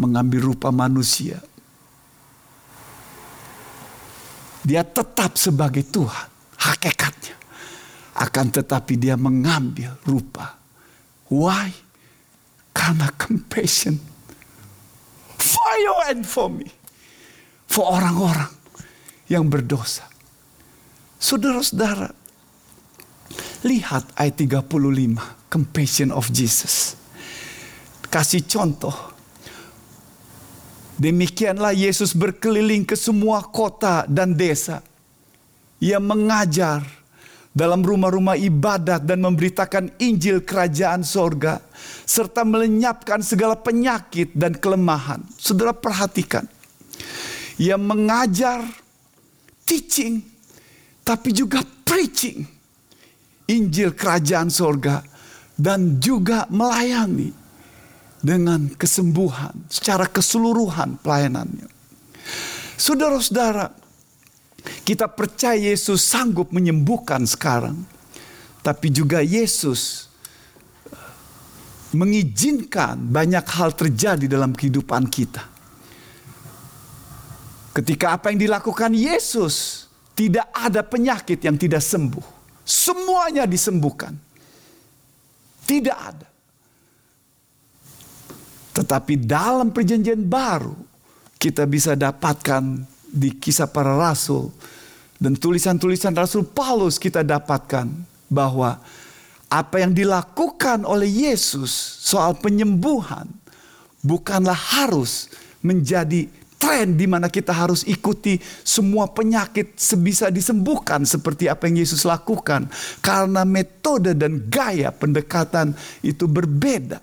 mengambil 0.00 0.54
rupa 0.54 0.72
manusia. 0.72 1.40
Dia 4.64 4.80
tetap 4.80 5.37
sebagai 5.37 5.85
Tuhan 5.85 6.33
hakikatnya. 6.64 7.37
Akan 8.14 8.48
tetapi 8.48 8.96
dia 8.96 9.18
mengambil 9.18 9.98
rupa. 10.07 10.57
Why? 11.29 11.74
Karena 12.70 13.11
compassion. 13.18 13.98
For 15.37 15.72
you 15.83 15.94
and 16.09 16.22
for 16.22 16.48
me. 16.48 16.70
For 17.68 17.85
orang-orang 17.90 18.48
yang 19.27 19.50
berdosa. 19.50 20.07
Saudara-saudara, 21.18 22.12
lihat 23.66 24.14
ayat 24.14 24.37
35, 24.38 25.50
compassion 25.50 26.14
of 26.14 26.31
Jesus. 26.31 26.94
Kasih 28.12 28.46
contoh. 28.46 28.94
Demikianlah 30.94 31.74
Yesus 31.74 32.14
berkeliling 32.14 32.87
ke 32.87 32.94
semua 32.94 33.42
kota 33.42 34.07
dan 34.07 34.38
desa 34.38 34.79
ia 35.84 36.00
mengajar 36.00 36.80
dalam 37.52 37.84
rumah-rumah 37.84 38.40
ibadat 38.40 39.04
dan 39.04 39.20
memberitakan 39.20 40.00
Injil 40.00 40.40
kerajaan 40.40 41.04
sorga. 41.04 41.60
Serta 42.08 42.40
melenyapkan 42.40 43.20
segala 43.20 43.60
penyakit 43.60 44.32
dan 44.32 44.56
kelemahan. 44.56 45.20
Saudara 45.36 45.76
perhatikan. 45.76 46.48
Ia 47.60 47.76
mengajar, 47.76 48.64
teaching, 49.68 50.24
tapi 51.04 51.36
juga 51.36 51.60
preaching. 51.84 52.42
Injil 53.52 53.92
kerajaan 53.92 54.48
sorga. 54.48 55.04
Dan 55.54 56.02
juga 56.02 56.50
melayani 56.50 57.30
dengan 58.18 58.66
kesembuhan 58.74 59.70
secara 59.70 60.10
keseluruhan 60.10 60.98
pelayanannya. 60.98 61.70
Saudara-saudara, 62.74 63.83
kita 64.85 65.09
percaya 65.12 65.57
Yesus 65.57 66.00
sanggup 66.00 66.53
menyembuhkan 66.53 67.29
sekarang, 67.29 67.85
tapi 68.64 68.88
juga 68.88 69.20
Yesus 69.20 70.09
uh, 70.88 71.12
mengizinkan 71.92 72.96
banyak 72.96 73.44
hal 73.44 73.77
terjadi 73.77 74.24
dalam 74.24 74.57
kehidupan 74.57 75.09
kita. 75.12 75.44
Ketika 77.74 78.14
apa 78.16 78.31
yang 78.31 78.40
dilakukan 78.40 78.94
Yesus, 78.94 79.85
tidak 80.14 80.46
ada 80.55 80.87
penyakit 80.87 81.42
yang 81.42 81.59
tidak 81.59 81.83
sembuh. 81.83 82.22
Semuanya 82.62 83.50
disembuhkan. 83.50 84.14
Tidak 85.66 85.98
ada. 85.98 86.29
Tetapi 88.79 89.27
dalam 89.27 89.74
perjanjian 89.74 90.22
baru, 90.22 90.74
kita 91.38 91.66
bisa 91.66 91.98
dapatkan 91.98 92.93
di 93.14 93.31
kisah 93.38 93.70
para 93.70 93.94
rasul 93.94 94.50
dan 95.22 95.38
tulisan-tulisan 95.38 96.12
Rasul 96.12 96.42
Paulus 96.42 96.98
kita 96.98 97.22
dapatkan 97.22 97.87
bahwa 98.27 98.83
apa 99.46 99.77
yang 99.79 99.94
dilakukan 99.94 100.83
oleh 100.83 101.31
Yesus 101.31 101.70
soal 102.03 102.35
penyembuhan 102.35 103.31
bukanlah 104.03 104.59
harus 104.59 105.31
menjadi 105.62 106.27
tren 106.59 106.98
di 106.98 107.07
mana 107.07 107.31
kita 107.31 107.55
harus 107.55 107.87
ikuti 107.87 108.42
semua 108.66 109.07
penyakit 109.07 109.79
sebisa 109.79 110.35
disembuhkan 110.35 111.07
seperti 111.07 111.46
apa 111.46 111.70
yang 111.70 111.87
Yesus 111.87 112.03
lakukan 112.03 112.66
karena 112.98 113.46
metode 113.46 114.12
dan 114.18 114.50
gaya 114.50 114.90
pendekatan 114.90 115.72
itu 116.03 116.27
berbeda. 116.27 116.98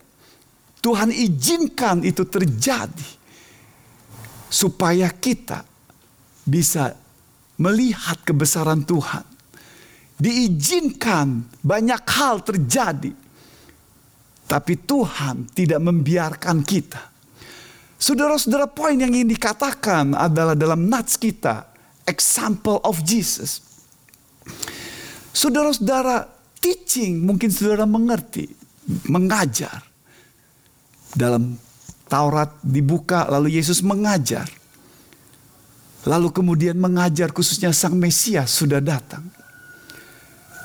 Tuhan 0.81 1.13
izinkan 1.13 2.01
itu 2.01 2.25
terjadi 2.25 3.09
supaya 4.49 5.13
kita 5.13 5.70
bisa 6.45 6.97
melihat 7.61 8.17
kebesaran 8.25 8.81
Tuhan. 8.81 9.25
Diizinkan 10.21 11.49
banyak 11.61 12.01
hal 12.05 12.45
terjadi. 12.45 13.13
Tapi 14.45 14.73
Tuhan 14.83 15.47
tidak 15.55 15.79
membiarkan 15.79 16.61
kita. 16.61 17.01
Saudara-saudara 17.95 18.67
poin 18.67 18.97
yang 18.97 19.13
ingin 19.13 19.31
dikatakan 19.31 20.17
adalah 20.17 20.57
dalam 20.57 20.89
nats 20.89 21.15
kita. 21.15 21.71
Example 22.03 22.81
of 22.83 22.99
Jesus. 23.05 23.61
Saudara-saudara 25.31 26.27
teaching 26.59 27.23
mungkin 27.23 27.47
saudara 27.47 27.87
mengerti. 27.87 28.49
Mengajar. 29.07 29.85
Dalam 31.15 31.55
Taurat 32.11 32.59
dibuka 32.59 33.23
lalu 33.31 33.55
Yesus 33.55 33.79
mengajar 33.79 34.43
Lalu 36.09 36.33
kemudian 36.33 36.77
mengajar 36.81 37.29
khususnya 37.29 37.69
sang 37.69 37.93
Mesias 37.93 38.49
sudah 38.49 38.81
datang. 38.81 39.21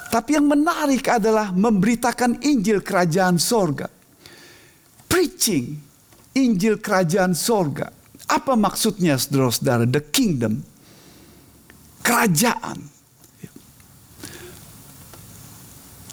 Tapi 0.09 0.39
yang 0.39 0.49
menarik 0.49 1.13
adalah 1.13 1.53
memberitakan 1.53 2.41
Injil 2.41 2.81
kerajaan 2.81 3.37
sorga. 3.37 3.91
Preaching 5.05 5.77
Injil 6.37 6.81
kerajaan 6.81 7.33
sorga. 7.37 7.89
Apa 8.29 8.57
maksudnya 8.57 9.17
saudara-saudara? 9.17 9.85
The 9.89 10.03
kingdom. 10.09 10.61
Kerajaan. 12.05 12.97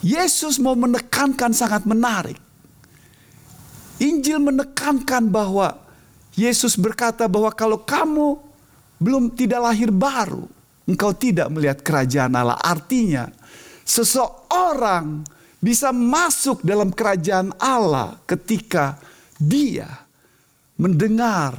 Yesus 0.04 0.60
mau 0.60 0.76
menekankan 0.76 1.56
sangat 1.56 1.88
menarik. 1.88 2.36
Injil 4.00 4.36
menekankan 4.36 5.32
bahwa 5.32 5.80
Yesus 6.36 6.76
berkata 6.76 7.24
bahwa 7.24 7.48
kalau 7.56 7.80
kamu 7.80 8.36
belum 8.98 9.34
tidak 9.34 9.60
lahir 9.60 9.90
baru, 9.90 10.46
engkau 10.86 11.12
tidak 11.14 11.50
melihat 11.50 11.82
kerajaan 11.82 12.32
Allah. 12.34 12.58
Artinya, 12.60 13.28
seseorang 13.84 15.26
bisa 15.64 15.92
masuk 15.92 16.60
dalam 16.60 16.92
kerajaan 16.92 17.56
Allah 17.56 18.20
ketika 18.28 19.00
dia 19.40 19.88
mendengar 20.76 21.56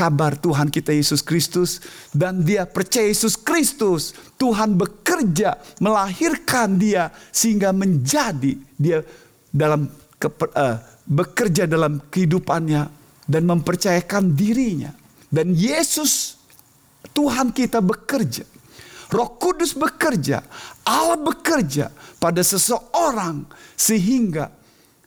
kabar 0.00 0.32
Tuhan 0.32 0.72
kita 0.72 0.96
Yesus 0.96 1.20
Kristus 1.20 1.82
dan 2.16 2.40
dia 2.40 2.64
percaya 2.64 3.04
Yesus 3.04 3.36
Kristus. 3.36 4.16
Tuhan 4.40 4.72
bekerja 4.80 5.60
melahirkan 5.84 6.80
dia 6.80 7.12
sehingga 7.28 7.76
menjadi 7.76 8.56
dia 8.80 9.04
dalam 9.52 9.92
uh, 9.92 10.76
bekerja 11.04 11.68
dalam 11.68 12.00
kehidupannya 12.08 12.88
dan 13.28 13.42
mempercayakan 13.44 14.32
dirinya. 14.32 14.96
Dan 15.28 15.52
Yesus 15.52 16.39
Tuhan 17.14 17.50
kita 17.50 17.82
bekerja. 17.82 18.46
Roh 19.10 19.30
Kudus 19.36 19.74
bekerja. 19.74 20.42
Allah 20.86 21.18
bekerja 21.18 21.90
pada 22.22 22.40
seseorang 22.46 23.46
sehingga 23.74 24.54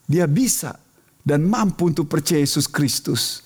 dia 0.04 0.28
bisa 0.28 0.76
dan 1.24 1.48
mampu 1.48 1.88
untuk 1.88 2.12
percaya 2.12 2.44
Yesus 2.44 2.68
Kristus. 2.68 3.42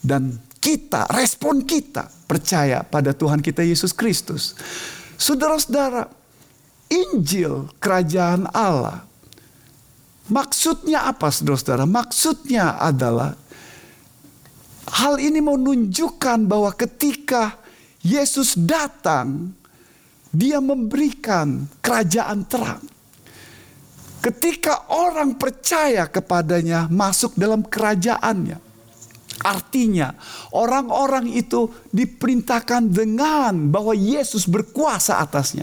Dan 0.00 0.40
kita, 0.58 1.04
respon 1.12 1.62
kita 1.68 2.08
percaya 2.24 2.80
pada 2.82 3.12
Tuhan 3.12 3.44
kita 3.44 3.60
Yesus 3.60 3.92
Kristus. 3.92 4.56
Saudara-saudara, 5.20 6.08
Injil 6.88 7.68
kerajaan 7.76 8.48
Allah 8.48 9.08
maksudnya 10.32 11.08
apa 11.08 11.32
saudara-saudara? 11.32 11.88
Maksudnya 11.88 12.76
adalah 12.78 13.34
hal 14.88 15.20
ini 15.20 15.40
menunjukkan 15.40 16.48
bahwa 16.48 16.72
ketika 16.76 17.60
Yesus 18.08 18.56
datang, 18.56 19.52
dia 20.32 20.64
memberikan 20.64 21.68
kerajaan 21.84 22.48
terang. 22.48 22.80
Ketika 24.24 24.88
orang 24.92 25.36
percaya 25.36 26.08
kepadanya, 26.08 26.88
masuk 26.88 27.36
dalam 27.36 27.60
kerajaannya. 27.62 28.58
Artinya, 29.38 30.10
orang-orang 30.50 31.30
itu 31.30 31.70
diperintahkan 31.94 32.90
dengan 32.90 33.70
bahwa 33.70 33.94
Yesus 33.94 34.50
berkuasa 34.50 35.22
atasnya. 35.22 35.62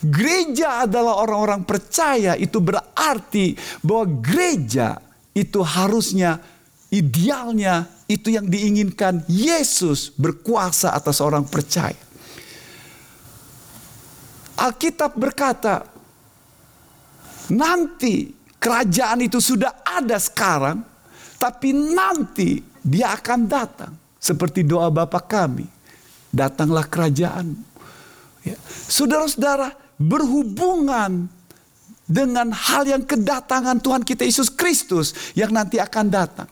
Gereja 0.00 0.88
adalah 0.88 1.20
orang-orang 1.20 1.68
percaya, 1.68 2.32
itu 2.40 2.56
berarti 2.64 3.52
bahwa 3.84 4.08
gereja 4.24 4.96
itu 5.36 5.60
harusnya 5.60 6.40
idealnya 6.88 7.84
itu 8.10 8.34
yang 8.34 8.50
diinginkan 8.50 9.22
Yesus 9.30 10.10
berkuasa 10.18 10.90
atas 10.90 11.22
orang 11.22 11.46
percaya. 11.46 11.94
Alkitab 14.58 15.14
berkata, 15.14 15.86
nanti 17.54 18.34
kerajaan 18.58 19.24
itu 19.24 19.38
sudah 19.38 19.86
ada 19.86 20.18
sekarang, 20.18 20.82
tapi 21.38 21.70
nanti 21.70 22.60
dia 22.82 23.14
akan 23.14 23.46
datang. 23.46 23.94
Seperti 24.20 24.66
doa 24.66 24.92
Bapa 24.92 25.22
kami, 25.22 25.64
datanglah 26.28 26.84
kerajaan. 26.84 27.56
Ya. 28.44 28.58
Saudara-saudara, 28.90 29.72
berhubungan 29.96 31.24
dengan 32.04 32.52
hal 32.52 32.84
yang 32.84 33.06
kedatangan 33.06 33.80
Tuhan 33.80 34.02
kita 34.04 34.28
Yesus 34.28 34.52
Kristus 34.52 35.14
yang 35.32 35.54
nanti 35.54 35.80
akan 35.80 36.06
datang. 36.10 36.50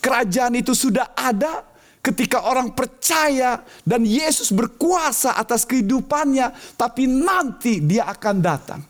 Kerajaan 0.00 0.56
itu 0.56 0.72
sudah 0.72 1.12
ada 1.12 1.64
ketika 2.00 2.48
orang 2.48 2.72
percaya 2.72 3.60
dan 3.84 4.02
Yesus 4.08 4.50
berkuasa 4.50 5.36
atas 5.36 5.68
kehidupannya, 5.68 6.76
tapi 6.80 7.04
nanti 7.04 7.84
dia 7.84 8.08
akan 8.08 8.36
datang 8.40 8.80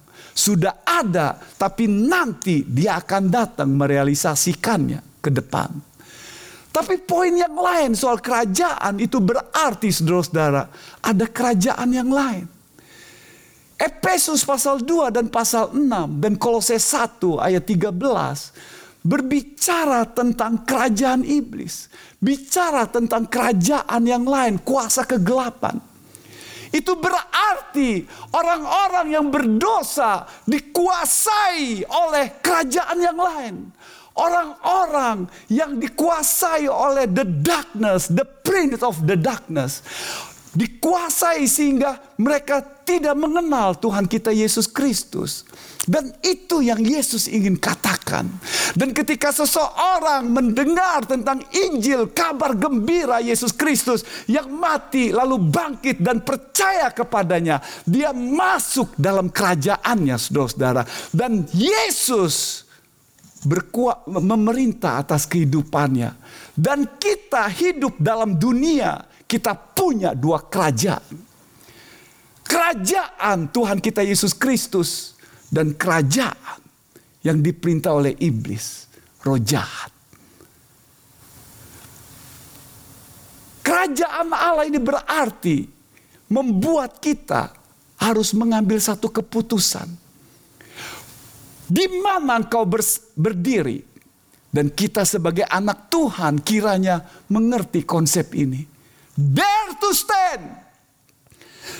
sudah 0.40 0.86
ada, 0.86 1.36
tapi 1.58 1.84
nanti 1.84 2.64
dia 2.64 2.96
akan 2.96 3.28
datang 3.28 3.68
merealisasikannya 3.74 5.20
ke 5.20 5.28
depan. 5.28 5.68
Tapi 6.70 7.02
poin 7.02 7.34
yang 7.34 7.52
lain 7.52 7.98
soal 7.98 8.22
kerajaan 8.22 9.02
itu 9.02 9.18
berarti 9.18 9.90
saudara-saudara 9.90 10.70
ada 11.02 11.26
kerajaan 11.26 11.90
yang 11.90 12.08
lain. 12.08 12.46
Efesus 13.74 14.44
pasal 14.44 14.84
2 14.84 15.10
dan 15.10 15.26
pasal 15.32 15.72
6 15.74 15.82
dan 16.20 16.36
Kolose 16.36 16.78
1 16.78 17.20
ayat 17.42 17.64
13 17.64 17.90
berbicara 19.00 20.04
tentang 20.04 20.64
kerajaan 20.68 21.24
iblis, 21.24 21.88
bicara 22.20 22.84
tentang 22.84 23.24
kerajaan 23.26 24.02
yang 24.04 24.24
lain, 24.28 24.60
kuasa 24.60 25.08
kegelapan. 25.08 25.80
Itu 26.70 26.94
berarti 26.94 28.06
orang-orang 28.30 29.06
yang 29.10 29.26
berdosa 29.26 30.22
dikuasai 30.46 31.82
oleh 31.82 32.38
kerajaan 32.38 32.98
yang 33.00 33.18
lain. 33.18 33.54
Orang-orang 34.14 35.26
yang 35.50 35.80
dikuasai 35.80 36.68
oleh 36.70 37.08
the 37.10 37.24
darkness, 37.24 38.06
the 38.10 38.22
prince 38.22 38.84
of 38.86 39.02
the 39.02 39.18
darkness. 39.18 39.82
Dikuasai 40.50 41.46
sehingga 41.46 41.98
mereka 42.18 42.62
tidak 42.86 43.18
mengenal 43.18 43.74
Tuhan 43.78 44.06
kita 44.06 44.34
Yesus 44.34 44.66
Kristus. 44.66 45.46
Dan 45.88 46.12
itu 46.20 46.60
yang 46.60 46.84
Yesus 46.84 47.24
ingin 47.24 47.56
katakan. 47.56 48.28
Dan 48.76 48.92
ketika 48.92 49.32
seseorang 49.32 50.28
mendengar 50.28 51.08
tentang 51.08 51.40
Injil, 51.56 52.12
kabar 52.12 52.52
gembira 52.52 53.24
Yesus 53.24 53.56
Kristus 53.56 54.04
yang 54.28 54.52
mati 54.52 55.08
lalu 55.08 55.40
bangkit 55.40 56.04
dan 56.04 56.20
percaya 56.20 56.92
kepadanya, 56.92 57.64
dia 57.88 58.12
masuk 58.12 58.92
dalam 59.00 59.32
kerajaannya, 59.32 60.20
saudara-saudara. 60.20 60.84
Dan 61.16 61.48
Yesus 61.48 62.68
berkuat 63.48 64.04
memerintah 64.04 65.00
atas 65.00 65.24
kehidupannya. 65.24 66.12
Dan 66.52 67.00
kita 67.00 67.48
hidup 67.48 67.96
dalam 67.96 68.36
dunia, 68.36 69.00
kita 69.24 69.56
punya 69.56 70.12
dua 70.12 70.44
kerajaan. 70.44 71.32
Kerajaan 72.44 73.48
Tuhan 73.48 73.78
kita 73.80 74.04
Yesus 74.04 74.34
Kristus 74.34 75.19
dan 75.50 75.74
kerajaan 75.74 76.62
yang 77.26 77.42
diperintah 77.42 77.92
oleh 77.92 78.14
iblis, 78.22 78.86
roh 79.26 79.36
jahat. 79.36 79.92
Kerajaan 83.60 84.32
Allah 84.32 84.64
ini 84.64 84.80
berarti 84.80 85.68
membuat 86.30 87.02
kita 87.02 87.52
harus 88.00 88.32
mengambil 88.32 88.80
satu 88.80 89.12
keputusan. 89.12 89.90
Di 91.70 91.86
mana 92.02 92.40
engkau 92.40 92.66
berdiri? 93.14 93.90
Dan 94.50 94.74
kita 94.74 95.06
sebagai 95.06 95.46
anak 95.46 95.86
Tuhan 95.86 96.42
kiranya 96.42 97.06
mengerti 97.30 97.86
konsep 97.86 98.34
ini. 98.34 98.66
Dare 99.14 99.78
to 99.78 99.94
stand. 99.94 100.44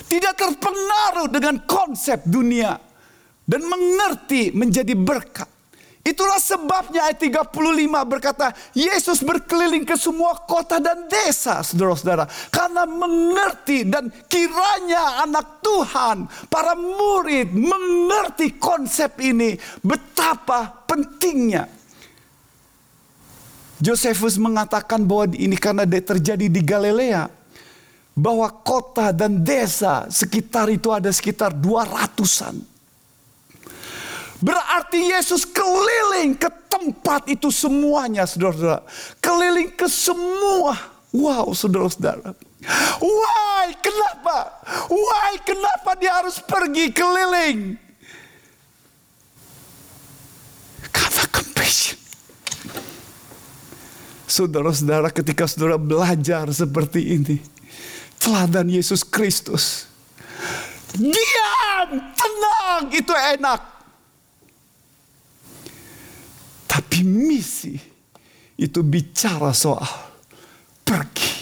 Tidak 0.07 0.35
terpengaruh 0.39 1.27
dengan 1.27 1.67
konsep 1.67 2.23
dunia 2.23 2.79
dan 3.51 3.67
mengerti 3.67 4.55
menjadi 4.55 4.95
berkat. 4.95 5.51
Itulah 6.01 6.41
sebabnya 6.41 7.13
ayat 7.13 7.21
35 7.21 7.53
berkata, 8.09 8.57
Yesus 8.73 9.21
berkeliling 9.21 9.85
ke 9.85 10.01
semua 10.01 10.33
kota 10.49 10.81
dan 10.81 11.05
desa, 11.11 11.61
saudara-saudara. 11.61 12.25
Karena 12.49 12.89
mengerti 12.89 13.85
dan 13.85 14.09
kiranya 14.25 15.29
anak 15.29 15.61
Tuhan, 15.61 16.25
para 16.49 16.73
murid 16.73 17.53
mengerti 17.53 18.57
konsep 18.57 19.13
ini, 19.21 19.61
betapa 19.85 20.89
pentingnya. 20.89 21.69
Josephus 23.77 24.41
mengatakan 24.41 25.05
bahwa 25.05 25.37
ini 25.37 25.57
karena 25.61 25.85
terjadi 25.85 26.49
di 26.49 26.63
Galilea. 26.65 27.29
Bahwa 28.17 28.49
kota 28.53 29.17
dan 29.17 29.41
desa 29.41 30.05
sekitar 30.13 30.69
itu 30.69 30.93
ada 30.93 31.09
sekitar 31.09 31.57
200-an. 31.57 32.70
Berarti 34.41 35.13
Yesus 35.13 35.45
keliling 35.45 36.33
ke 36.33 36.49
tempat 36.73 37.29
itu 37.29 37.53
semuanya, 37.53 38.25
saudara-saudara. 38.25 38.81
Keliling 39.21 39.69
ke 39.77 39.85
semua. 39.85 40.77
Wow, 41.13 41.53
saudara-saudara. 41.53 42.33
Why? 43.01 43.77
Kenapa? 43.81 44.65
Why? 44.89 45.41
Kenapa 45.45 45.93
dia 46.01 46.13
harus 46.17 46.41
pergi 46.41 46.89
keliling? 46.89 47.77
Karena 50.89 51.25
compassion. 51.29 51.97
Saudara-saudara 54.25 55.09
ketika 55.13 55.45
saudara 55.45 55.77
belajar 55.77 56.49
seperti 56.49 57.01
ini. 57.21 57.37
Teladan 58.21 58.69
Yesus 58.69 59.05
Kristus. 59.05 59.89
Diam, 60.97 61.89
tenang, 62.13 62.93
itu 62.93 63.13
enak. 63.13 63.80
Tapi 66.71 67.03
misi 67.03 67.75
itu 68.55 68.81
bicara 68.87 69.51
soal 69.51 69.91
pergi. 70.87 71.35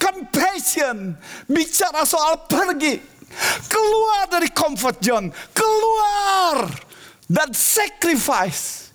Compassion 0.00 1.12
bicara 1.44 2.08
soal 2.08 2.48
pergi. 2.48 2.96
Keluar 3.68 4.32
dari 4.32 4.48
comfort 4.48 4.96
zone. 5.04 5.28
Keluar. 5.52 6.72
Dan 7.28 7.52
sacrifice. 7.52 8.88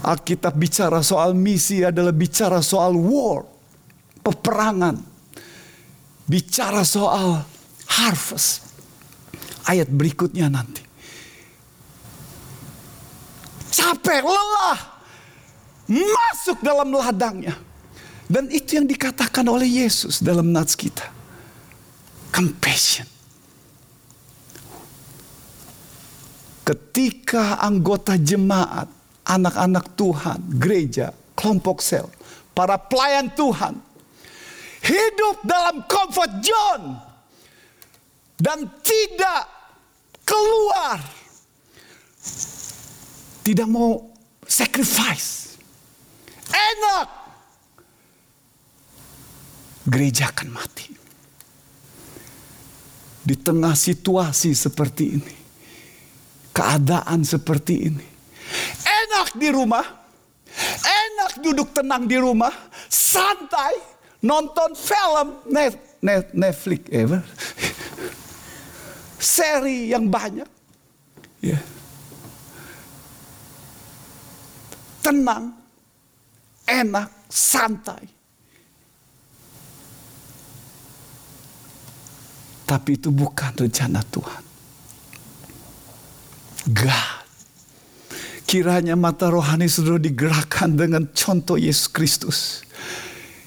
Alkitab 0.00 0.56
bicara 0.56 1.04
soal 1.04 1.36
misi 1.36 1.84
adalah 1.84 2.16
bicara 2.16 2.64
soal 2.64 2.96
war. 2.96 3.44
Peperangan. 4.24 4.96
Bicara 6.24 6.80
soal 6.80 7.44
harvest. 7.92 8.72
Ayat 9.68 9.92
berikutnya 9.92 10.48
nanti 10.48 10.81
capek, 13.72 14.20
lelah, 14.20 14.78
masuk 15.88 16.60
dalam 16.60 16.92
ladangnya. 16.92 17.56
Dan 18.28 18.48
itu 18.52 18.80
yang 18.80 18.88
dikatakan 18.88 19.44
oleh 19.48 19.84
Yesus 19.84 20.20
dalam 20.20 20.52
nats 20.52 20.76
kita. 20.76 21.04
Compassion. 22.32 23.08
Ketika 26.62 27.60
anggota 27.60 28.16
jemaat, 28.16 28.88
anak-anak 29.26 29.92
Tuhan, 29.98 30.38
gereja, 30.56 31.10
kelompok 31.36 31.82
sel, 31.82 32.08
para 32.56 32.78
pelayan 32.78 33.28
Tuhan, 33.34 33.76
hidup 34.80 35.36
dalam 35.44 35.84
comfort 35.84 36.32
zone 36.40 36.86
dan 38.40 38.64
tidak 38.80 39.42
keluar 40.24 40.98
tidak 43.42 43.66
mau 43.66 44.10
sacrifice. 44.46 45.58
Enak. 46.50 47.08
Gereja 49.82 50.30
akan 50.30 50.48
mati. 50.54 50.88
Di 53.22 53.34
tengah 53.38 53.74
situasi 53.74 54.54
seperti 54.54 55.04
ini. 55.18 55.34
Keadaan 56.54 57.26
seperti 57.26 57.74
ini. 57.90 58.06
Enak 58.82 59.34
di 59.34 59.48
rumah. 59.50 59.86
Enak 60.82 61.42
duduk 61.42 61.74
tenang 61.74 62.06
di 62.06 62.18
rumah. 62.18 62.54
Santai. 62.86 63.74
Nonton 64.22 64.78
film. 64.78 65.42
Net, 65.50 65.98
net, 65.98 66.30
Netflix. 66.30 66.86
Eh, 66.94 67.06
seri 69.18 69.90
yang 69.90 70.06
banyak. 70.06 70.46
Ya. 71.42 71.58
Tenang. 75.02 75.52
Enak. 76.64 77.26
Santai. 77.28 78.04
Tapi 82.64 82.90
itu 82.96 83.12
bukan 83.12 83.52
rencana 83.52 84.00
Tuhan. 84.08 84.42
God. 86.72 87.20
Kiranya 88.48 88.96
mata 88.96 89.32
rohani 89.32 89.68
sudah 89.68 89.96
digerakkan 89.96 90.76
dengan 90.76 91.08
contoh 91.12 91.56
Yesus 91.56 91.88
Kristus. 91.88 92.38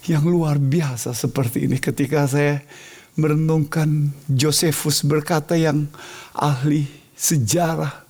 Yang 0.06 0.24
luar 0.30 0.58
biasa 0.62 1.14
seperti 1.14 1.66
ini 1.66 1.82
ketika 1.82 2.26
saya 2.30 2.62
merenungkan 3.18 4.14
Josephus 4.30 5.02
berkata 5.02 5.58
yang 5.58 5.90
ahli 6.34 6.86
sejarah 7.16 8.06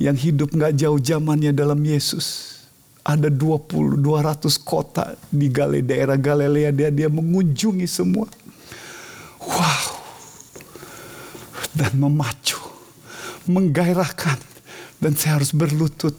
yang 0.00 0.16
hidup 0.16 0.54
nggak 0.56 0.76
jauh 0.76 0.96
zamannya 0.96 1.52
dalam 1.52 1.80
Yesus. 1.84 2.59
Ada 3.00 3.32
20 3.32 3.96
200 3.98 4.44
kota 4.60 5.16
di 5.32 5.48
Gale, 5.48 5.80
daerah 5.80 6.20
Galilea 6.20 6.70
dia 6.70 6.90
dia 6.92 7.08
mengunjungi 7.08 7.88
semua. 7.88 8.28
Wow. 9.40 9.88
Dan 11.70 11.96
memacu, 11.96 12.60
menggairahkan 13.48 14.38
dan 15.00 15.12
saya 15.16 15.40
harus 15.40 15.56
berlutut 15.56 16.12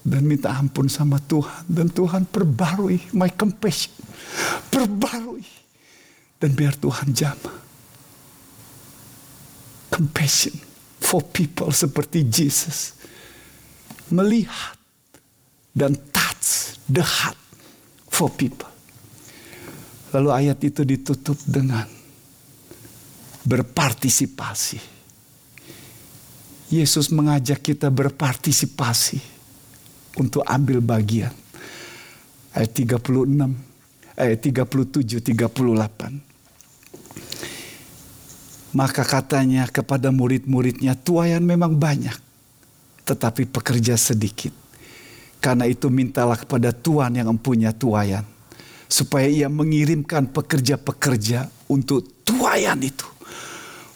dan 0.00 0.24
minta 0.24 0.54
ampun 0.56 0.88
sama 0.88 1.20
Tuhan 1.20 1.68
dan 1.68 1.92
Tuhan 1.92 2.24
perbarui 2.30 3.12
my 3.12 3.28
compassion. 3.36 3.92
Perbarui 4.70 5.44
dan 6.40 6.56
biar 6.56 6.72
Tuhan 6.80 7.12
jamah. 7.12 7.58
Compassion 9.92 10.56
for 11.04 11.20
people 11.20 11.68
seperti 11.74 12.24
Jesus. 12.24 12.96
Melihat 14.08 14.79
dan 15.70 15.94
touch 16.10 16.78
the 16.90 17.02
heart 17.02 17.38
for 18.10 18.30
people. 18.34 18.68
Lalu 20.10 20.28
ayat 20.34 20.58
itu 20.66 20.82
ditutup 20.82 21.38
dengan 21.46 21.86
berpartisipasi. 23.46 24.78
Yesus 26.70 27.10
mengajak 27.10 27.62
kita 27.62 27.90
berpartisipasi 27.90 29.18
untuk 30.18 30.42
ambil 30.46 30.82
bagian. 30.82 31.34
Ayat 32.54 32.74
36, 32.74 33.54
ayat 34.18 34.38
37, 34.38 35.22
38. 35.22 36.30
Maka 38.70 39.02
katanya 39.02 39.66
kepada 39.66 40.14
murid-muridnya, 40.14 40.94
tuayan 40.94 41.42
memang 41.42 41.74
banyak, 41.74 42.14
tetapi 43.02 43.50
pekerja 43.50 43.98
sedikit. 43.98 44.59
Karena 45.40 45.64
itu 45.64 45.88
mintalah 45.88 46.36
kepada 46.36 46.70
Tuhan 46.70 47.16
yang 47.16 47.32
mempunyai 47.32 47.72
tuayan, 47.72 48.28
supaya 48.84 49.24
ia 49.24 49.48
mengirimkan 49.48 50.28
pekerja-pekerja 50.28 51.48
untuk 51.72 52.04
tuayan 52.22 52.78
itu. 52.84 53.08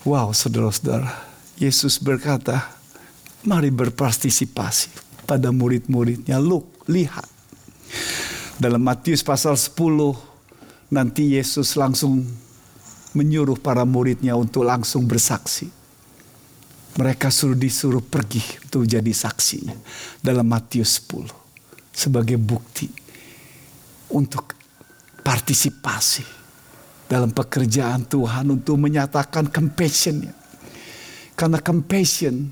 Wow, 0.08 0.32
saudara-saudara, 0.32 1.12
Yesus 1.60 2.00
berkata, 2.00 2.72
mari 3.44 3.68
berpartisipasi 3.68 4.88
pada 5.28 5.52
murid-muridnya. 5.52 6.40
Look, 6.40 6.88
lihat. 6.88 7.28
Dalam 8.56 8.80
Matius 8.80 9.20
pasal 9.20 9.60
10, 9.60 10.16
nanti 10.88 11.36
Yesus 11.36 11.76
langsung 11.76 12.24
menyuruh 13.14 13.60
para 13.60 13.84
muridnya 13.86 14.34
untuk 14.34 14.64
langsung 14.66 15.06
bersaksi. 15.06 15.83
Mereka 16.94 17.26
suruh 17.26 17.58
disuruh 17.58 18.02
pergi 18.02 18.38
untuk 18.62 18.86
jadi 18.86 19.10
saksinya 19.10 19.74
dalam 20.22 20.46
Matius 20.46 21.02
10 21.02 21.26
sebagai 21.90 22.38
bukti 22.38 22.86
untuk 24.14 24.54
partisipasi 25.22 26.22
dalam 27.10 27.34
pekerjaan 27.34 28.06
Tuhan 28.06 28.50
untuk 28.54 28.78
menyatakan 28.78 29.50
compassionnya. 29.50 30.34
Karena 31.34 31.58
compassion 31.58 32.46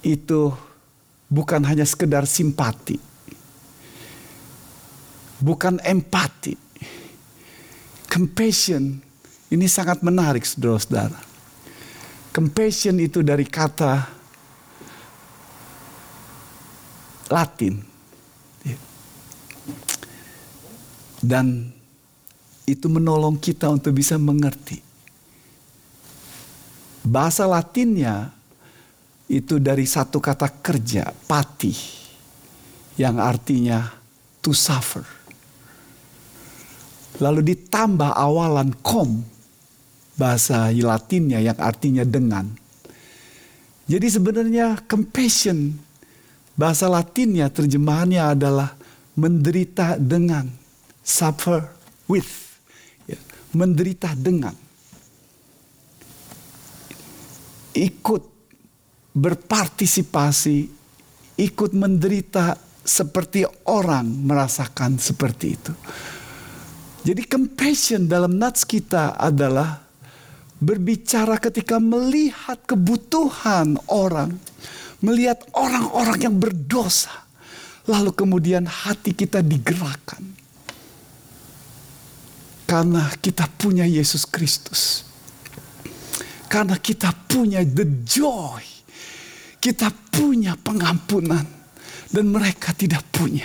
itu 0.00 0.52
bukan 1.28 1.60
hanya 1.68 1.84
sekedar 1.84 2.24
simpati. 2.24 2.96
Bukan 5.42 5.82
empati. 5.82 6.54
Compassion 8.08 9.00
ini 9.52 9.66
sangat 9.68 10.00
menarik 10.00 10.44
saudara-saudara. 10.44 11.31
Compassion 12.32 12.96
itu 12.96 13.20
dari 13.20 13.44
kata 13.44 14.08
Latin. 17.28 17.76
Dan 21.22 21.70
itu 22.66 22.86
menolong 22.90 23.38
kita 23.38 23.70
untuk 23.70 23.94
bisa 23.94 24.18
mengerti. 24.18 24.80
Bahasa 27.04 27.46
Latinnya 27.46 28.32
itu 29.30 29.62
dari 29.62 29.86
satu 29.86 30.18
kata 30.18 30.50
kerja, 30.60 31.14
pati, 31.28 31.74
yang 32.98 33.22
artinya 33.22 33.86
to 34.42 34.50
suffer. 34.50 35.06
Lalu 37.22 37.54
ditambah 37.54 38.12
awalan 38.18 38.74
kom, 38.82 39.22
bahasa 40.16 40.68
Latinnya 40.72 41.40
yang 41.40 41.58
artinya 41.58 42.04
dengan. 42.04 42.48
Jadi 43.88 44.06
sebenarnya 44.08 44.78
compassion 44.86 45.74
bahasa 46.56 46.86
Latinnya 46.86 47.48
terjemahannya 47.48 48.22
adalah 48.36 48.72
menderita 49.18 50.00
dengan 50.00 50.48
suffer 51.02 51.60
with 52.08 52.56
ya, 53.04 53.18
menderita 53.52 54.14
dengan 54.16 54.54
ikut 57.72 58.22
berpartisipasi 59.12 60.82
ikut 61.40 61.70
menderita 61.72 62.56
seperti 62.82 63.46
orang 63.68 64.04
merasakan 64.26 64.98
seperti 64.98 65.46
itu. 65.54 65.72
Jadi 67.02 67.22
compassion 67.26 68.06
dalam 68.06 68.38
nats 68.38 68.62
kita 68.62 69.18
adalah 69.18 69.82
berbicara 70.62 71.42
ketika 71.42 71.82
melihat 71.82 72.62
kebutuhan 72.62 73.74
orang, 73.90 74.38
melihat 75.02 75.42
orang-orang 75.58 76.30
yang 76.30 76.36
berdosa, 76.38 77.10
lalu 77.90 78.14
kemudian 78.14 78.70
hati 78.70 79.10
kita 79.10 79.42
digerakkan. 79.42 80.22
Karena 82.70 83.10
kita 83.18 83.50
punya 83.58 83.84
Yesus 83.84 84.24
Kristus. 84.24 85.04
Karena 86.48 86.78
kita 86.80 87.12
punya 87.28 87.60
the 87.60 87.84
joy. 88.06 88.64
Kita 89.60 89.92
punya 89.92 90.56
pengampunan. 90.56 91.44
Dan 92.08 92.32
mereka 92.32 92.72
tidak 92.72 93.04
punya. 93.12 93.44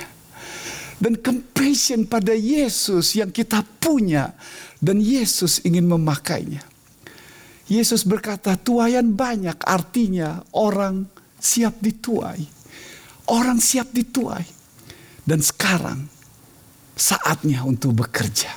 Dan 0.96 1.20
compassion 1.20 2.08
pada 2.08 2.32
Yesus 2.32 3.20
yang 3.20 3.28
kita 3.36 3.68
punya. 3.84 4.32
Dan 4.80 5.04
Yesus 5.04 5.60
ingin 5.68 5.92
memakainya. 5.92 6.77
Yesus 7.68 8.08
berkata, 8.08 8.56
tuayan 8.56 9.12
banyak 9.12 9.60
artinya 9.68 10.40
orang 10.56 11.04
siap 11.36 11.84
dituai. 11.84 12.44
Orang 13.28 13.60
siap 13.60 13.92
dituai. 13.92 14.48
Dan 15.28 15.44
sekarang 15.44 16.08
saatnya 16.96 17.68
untuk 17.68 18.00
bekerja. 18.00 18.56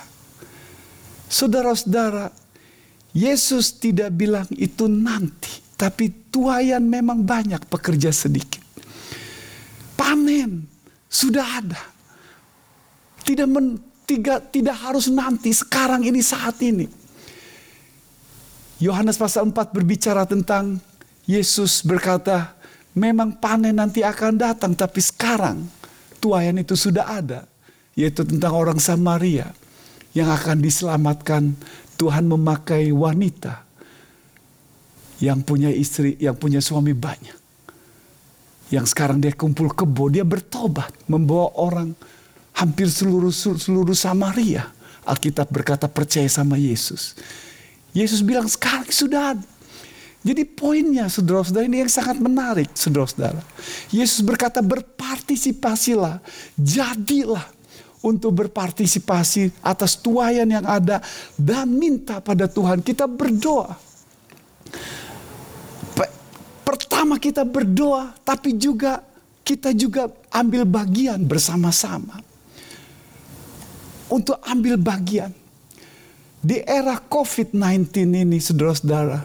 Saudara-saudara, 1.27 2.31
Yesus 3.11 3.75
tidak 3.75 4.15
bilang 4.15 4.47
itu 4.55 4.87
nanti. 4.87 5.59
Tapi 5.75 6.31
tuayan 6.31 6.87
memang 6.87 7.25
banyak, 7.27 7.67
pekerja 7.67 8.15
sedikit. 8.15 8.63
Panen 9.99 10.63
sudah 11.11 11.47
ada. 11.59 11.81
Tidak 13.27 13.47
men, 13.49 13.75
tidak, 14.07 14.55
tidak 14.55 14.77
harus 14.79 15.11
nanti, 15.11 15.51
sekarang 15.51 16.07
ini 16.07 16.23
saat 16.23 16.55
ini. 16.63 17.00
Yohanes 18.81 19.21
pasal 19.21 19.53
4 19.53 19.77
berbicara 19.77 20.25
tentang 20.25 20.81
Yesus 21.29 21.85
berkata, 21.85 22.57
memang 22.97 23.37
panen 23.37 23.77
nanti 23.77 24.01
akan 24.01 24.41
datang, 24.41 24.73
tapi 24.73 24.97
sekarang 24.97 25.69
tuayan 26.17 26.57
itu 26.57 26.73
sudah 26.73 27.21
ada, 27.21 27.45
yaitu 27.93 28.25
tentang 28.25 28.57
orang 28.57 28.81
Samaria 28.81 29.53
yang 30.17 30.33
akan 30.33 30.59
diselamatkan. 30.59 31.53
Tuhan 32.01 32.25
memakai 32.25 32.89
wanita 32.89 33.61
yang 35.21 35.45
punya 35.45 35.69
istri, 35.69 36.17
yang 36.17 36.33
punya 36.33 36.57
suami 36.57 36.97
banyak. 36.97 37.37
Yang 38.73 38.97
sekarang 38.97 39.21
dia 39.21 39.37
kumpul 39.37 39.69
kebo, 39.69 40.09
dia 40.09 40.25
bertobat, 40.25 40.89
membawa 41.05 41.53
orang 41.61 41.93
hampir 42.57 42.89
seluruh 42.89 43.29
seluruh 43.29 43.93
Samaria. 43.93 44.65
Alkitab 45.05 45.53
berkata 45.53 45.85
percaya 45.85 46.25
sama 46.25 46.57
Yesus. 46.57 47.13
Yesus 47.91 48.23
bilang 48.23 48.47
sekarang 48.47 48.87
sudah. 48.87 49.35
Jadi 50.21 50.45
poinnya 50.45 51.09
saudara-saudara 51.09 51.65
ini 51.65 51.81
yang 51.81 51.89
sangat 51.89 52.21
menarik 52.21 52.69
saudara-saudara. 52.77 53.41
Yesus 53.89 54.21
berkata 54.21 54.61
berpartisipasilah, 54.61 56.21
jadilah 56.53 57.41
untuk 58.05 58.33
berpartisipasi 58.45 59.49
atas 59.65 59.97
tuayan 59.97 60.45
yang 60.45 60.65
ada 60.65 61.01
dan 61.33 61.73
minta 61.73 62.21
pada 62.21 62.45
Tuhan. 62.45 62.85
Kita 62.85 63.09
berdoa. 63.09 63.73
Pertama 66.61 67.17
kita 67.17 67.41
berdoa, 67.41 68.13
tapi 68.21 68.53
juga 68.53 69.01
kita 69.41 69.73
juga 69.73 70.05
ambil 70.29 70.69
bagian 70.69 71.17
bersama-sama. 71.25 72.21
Untuk 74.05 74.37
ambil 74.45 74.77
bagian. 74.77 75.40
Di 76.41 76.57
era 76.65 76.97
COVID-19 76.97 78.17
ini 78.17 78.41
saudara-saudara, 78.41 79.21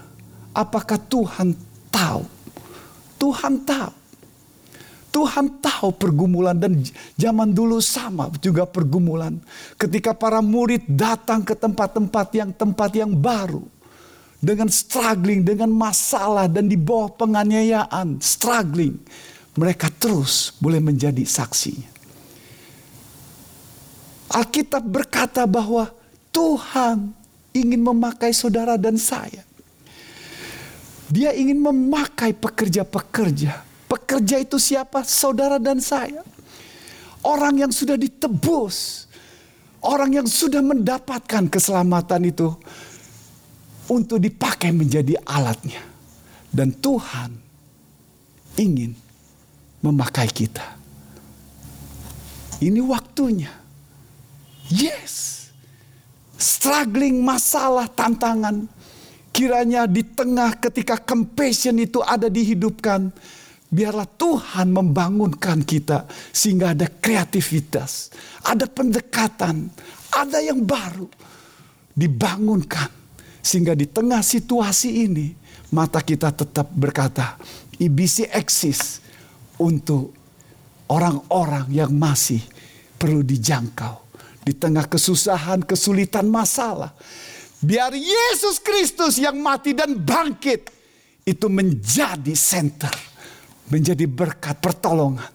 apakah 0.52 1.00
Tuhan 1.08 1.56
tahu? 1.88 2.28
Tuhan 3.16 3.64
tahu. 3.64 3.92
Tuhan 5.16 5.48
tahu 5.64 5.96
pergumulan 5.96 6.52
dan 6.52 6.76
zaman 7.16 7.48
dulu 7.56 7.80
sama 7.80 8.28
juga 8.36 8.68
pergumulan. 8.68 9.40
Ketika 9.80 10.12
para 10.12 10.44
murid 10.44 10.84
datang 10.84 11.40
ke 11.40 11.56
tempat-tempat 11.56 12.26
yang 12.36 12.52
tempat 12.52 12.92
yang 12.92 13.16
baru 13.16 13.64
dengan 14.36 14.68
struggling, 14.68 15.40
dengan 15.40 15.72
masalah 15.72 16.44
dan 16.52 16.68
di 16.68 16.76
bawah 16.76 17.16
penganiayaan, 17.16 18.20
struggling, 18.20 19.00
mereka 19.56 19.88
terus 19.88 20.52
boleh 20.60 20.84
menjadi 20.84 21.24
saksinya. 21.24 21.88
Alkitab 24.36 24.84
berkata 24.84 25.48
bahwa 25.48 25.88
Tuhan 26.36 27.16
ingin 27.56 27.80
memakai 27.80 28.36
saudara 28.36 28.76
dan 28.76 29.00
saya. 29.00 29.40
Dia 31.08 31.32
ingin 31.32 31.56
memakai 31.56 32.36
pekerja-pekerja. 32.36 33.64
Pekerja 33.88 34.36
itu 34.36 34.60
siapa? 34.60 35.00
Saudara 35.00 35.56
dan 35.56 35.80
saya. 35.80 36.20
Orang 37.24 37.56
yang 37.56 37.72
sudah 37.72 37.96
ditebus. 37.96 39.08
Orang 39.80 40.12
yang 40.12 40.28
sudah 40.28 40.60
mendapatkan 40.60 41.48
keselamatan 41.48 42.28
itu 42.28 42.52
untuk 43.88 44.20
dipakai 44.20 44.76
menjadi 44.76 45.16
alatnya. 45.24 45.80
Dan 46.52 46.76
Tuhan 46.76 47.32
ingin 48.60 48.92
memakai 49.80 50.28
kita. 50.28 50.76
Ini 52.60 52.84
waktunya. 52.84 53.52
Yes. 54.68 55.45
Struggling 56.36 57.24
masalah 57.24 57.88
tantangan. 57.88 58.68
Kiranya 59.32 59.84
di 59.84 60.04
tengah 60.04 60.56
ketika 60.56 60.96
compassion 61.00 61.76
itu 61.80 62.00
ada 62.00 62.28
dihidupkan. 62.28 63.12
Biarlah 63.66 64.06
Tuhan 64.06 64.70
membangunkan 64.70 65.66
kita 65.66 66.06
sehingga 66.30 66.72
ada 66.72 66.86
kreativitas, 66.86 68.14
ada 68.46 68.70
pendekatan, 68.70 69.68
ada 70.14 70.38
yang 70.38 70.62
baru 70.62 71.10
dibangunkan 71.92 73.06
sehingga 73.46 73.78
di 73.78 73.86
tengah 73.86 74.26
situasi 74.26 75.06
ini, 75.06 75.30
mata 75.70 76.02
kita 76.02 76.34
tetap 76.34 76.66
berkata, 76.74 77.38
IBC 77.78 78.26
eksis 78.34 78.98
untuk 79.62 80.10
orang-orang 80.90 81.70
yang 81.70 81.94
masih 81.94 82.42
perlu 82.98 83.22
dijangkau. 83.22 84.05
Di 84.46 84.54
tengah 84.54 84.86
kesusahan, 84.86 85.66
kesulitan, 85.66 86.30
masalah. 86.30 86.94
Biar 87.58 87.90
Yesus 87.90 88.62
Kristus 88.62 89.18
yang 89.18 89.42
mati 89.42 89.74
dan 89.74 89.98
bangkit. 89.98 90.70
Itu 91.26 91.50
menjadi 91.50 92.30
center. 92.38 92.94
Menjadi 93.66 94.06
berkat 94.06 94.62
pertolongan. 94.62 95.34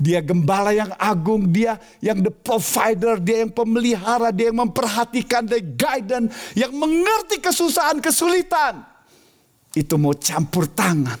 Dia 0.00 0.24
gembala 0.24 0.72
yang 0.72 0.92
agung, 0.96 1.52
dia 1.52 1.76
yang 2.00 2.24
the 2.24 2.32
provider, 2.32 3.20
dia 3.20 3.44
yang 3.44 3.52
pemelihara, 3.52 4.32
dia 4.32 4.52
yang 4.52 4.60
memperhatikan, 4.64 5.44
the 5.44 5.60
guidance, 5.60 6.32
yang 6.52 6.72
mengerti 6.72 7.40
kesusahan, 7.40 8.00
kesulitan. 8.00 8.84
Itu 9.76 10.00
mau 10.00 10.16
campur 10.16 10.68
tangan 10.72 11.20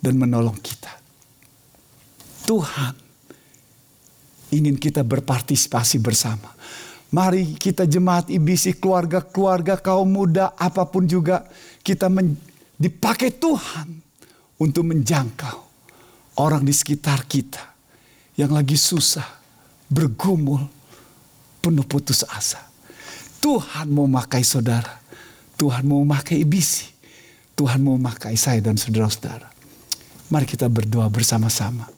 dan 0.00 0.14
menolong 0.16 0.56
kita. 0.60 0.92
Tuhan 2.44 2.92
ingin 4.52 4.76
kita 4.76 5.00
berpartisipasi 5.00 5.96
bersama. 5.98 6.53
Mari 7.14 7.54
kita 7.54 7.86
jemaat 7.86 8.26
IBC, 8.26 8.82
keluarga-keluarga, 8.82 9.78
kaum 9.78 10.10
muda, 10.10 10.50
apa 10.58 10.82
pun 10.82 11.06
juga 11.06 11.46
kita 11.86 12.10
dipakai 12.74 13.30
Tuhan 13.38 13.86
untuk 14.58 14.82
menjangkau 14.82 15.62
orang 16.42 16.66
di 16.66 16.74
sekitar 16.74 17.22
kita 17.30 17.62
yang 18.34 18.50
lagi 18.50 18.74
susah, 18.74 19.30
bergumul, 19.86 20.66
penuh 21.62 21.86
putus 21.86 22.26
asa. 22.26 22.58
Tuhan 23.38 23.94
mau 23.94 24.10
memakai 24.10 24.42
saudara. 24.42 24.98
Tuhan 25.54 25.86
mau 25.86 26.02
memakai 26.02 26.42
ibisi. 26.42 26.90
Tuhan 27.54 27.78
mau 27.78 27.94
memakai 27.94 28.34
saya 28.34 28.58
dan 28.58 28.74
saudara-saudara. 28.74 29.54
Mari 30.34 30.50
kita 30.50 30.66
berdoa 30.66 31.06
bersama-sama. 31.06 31.93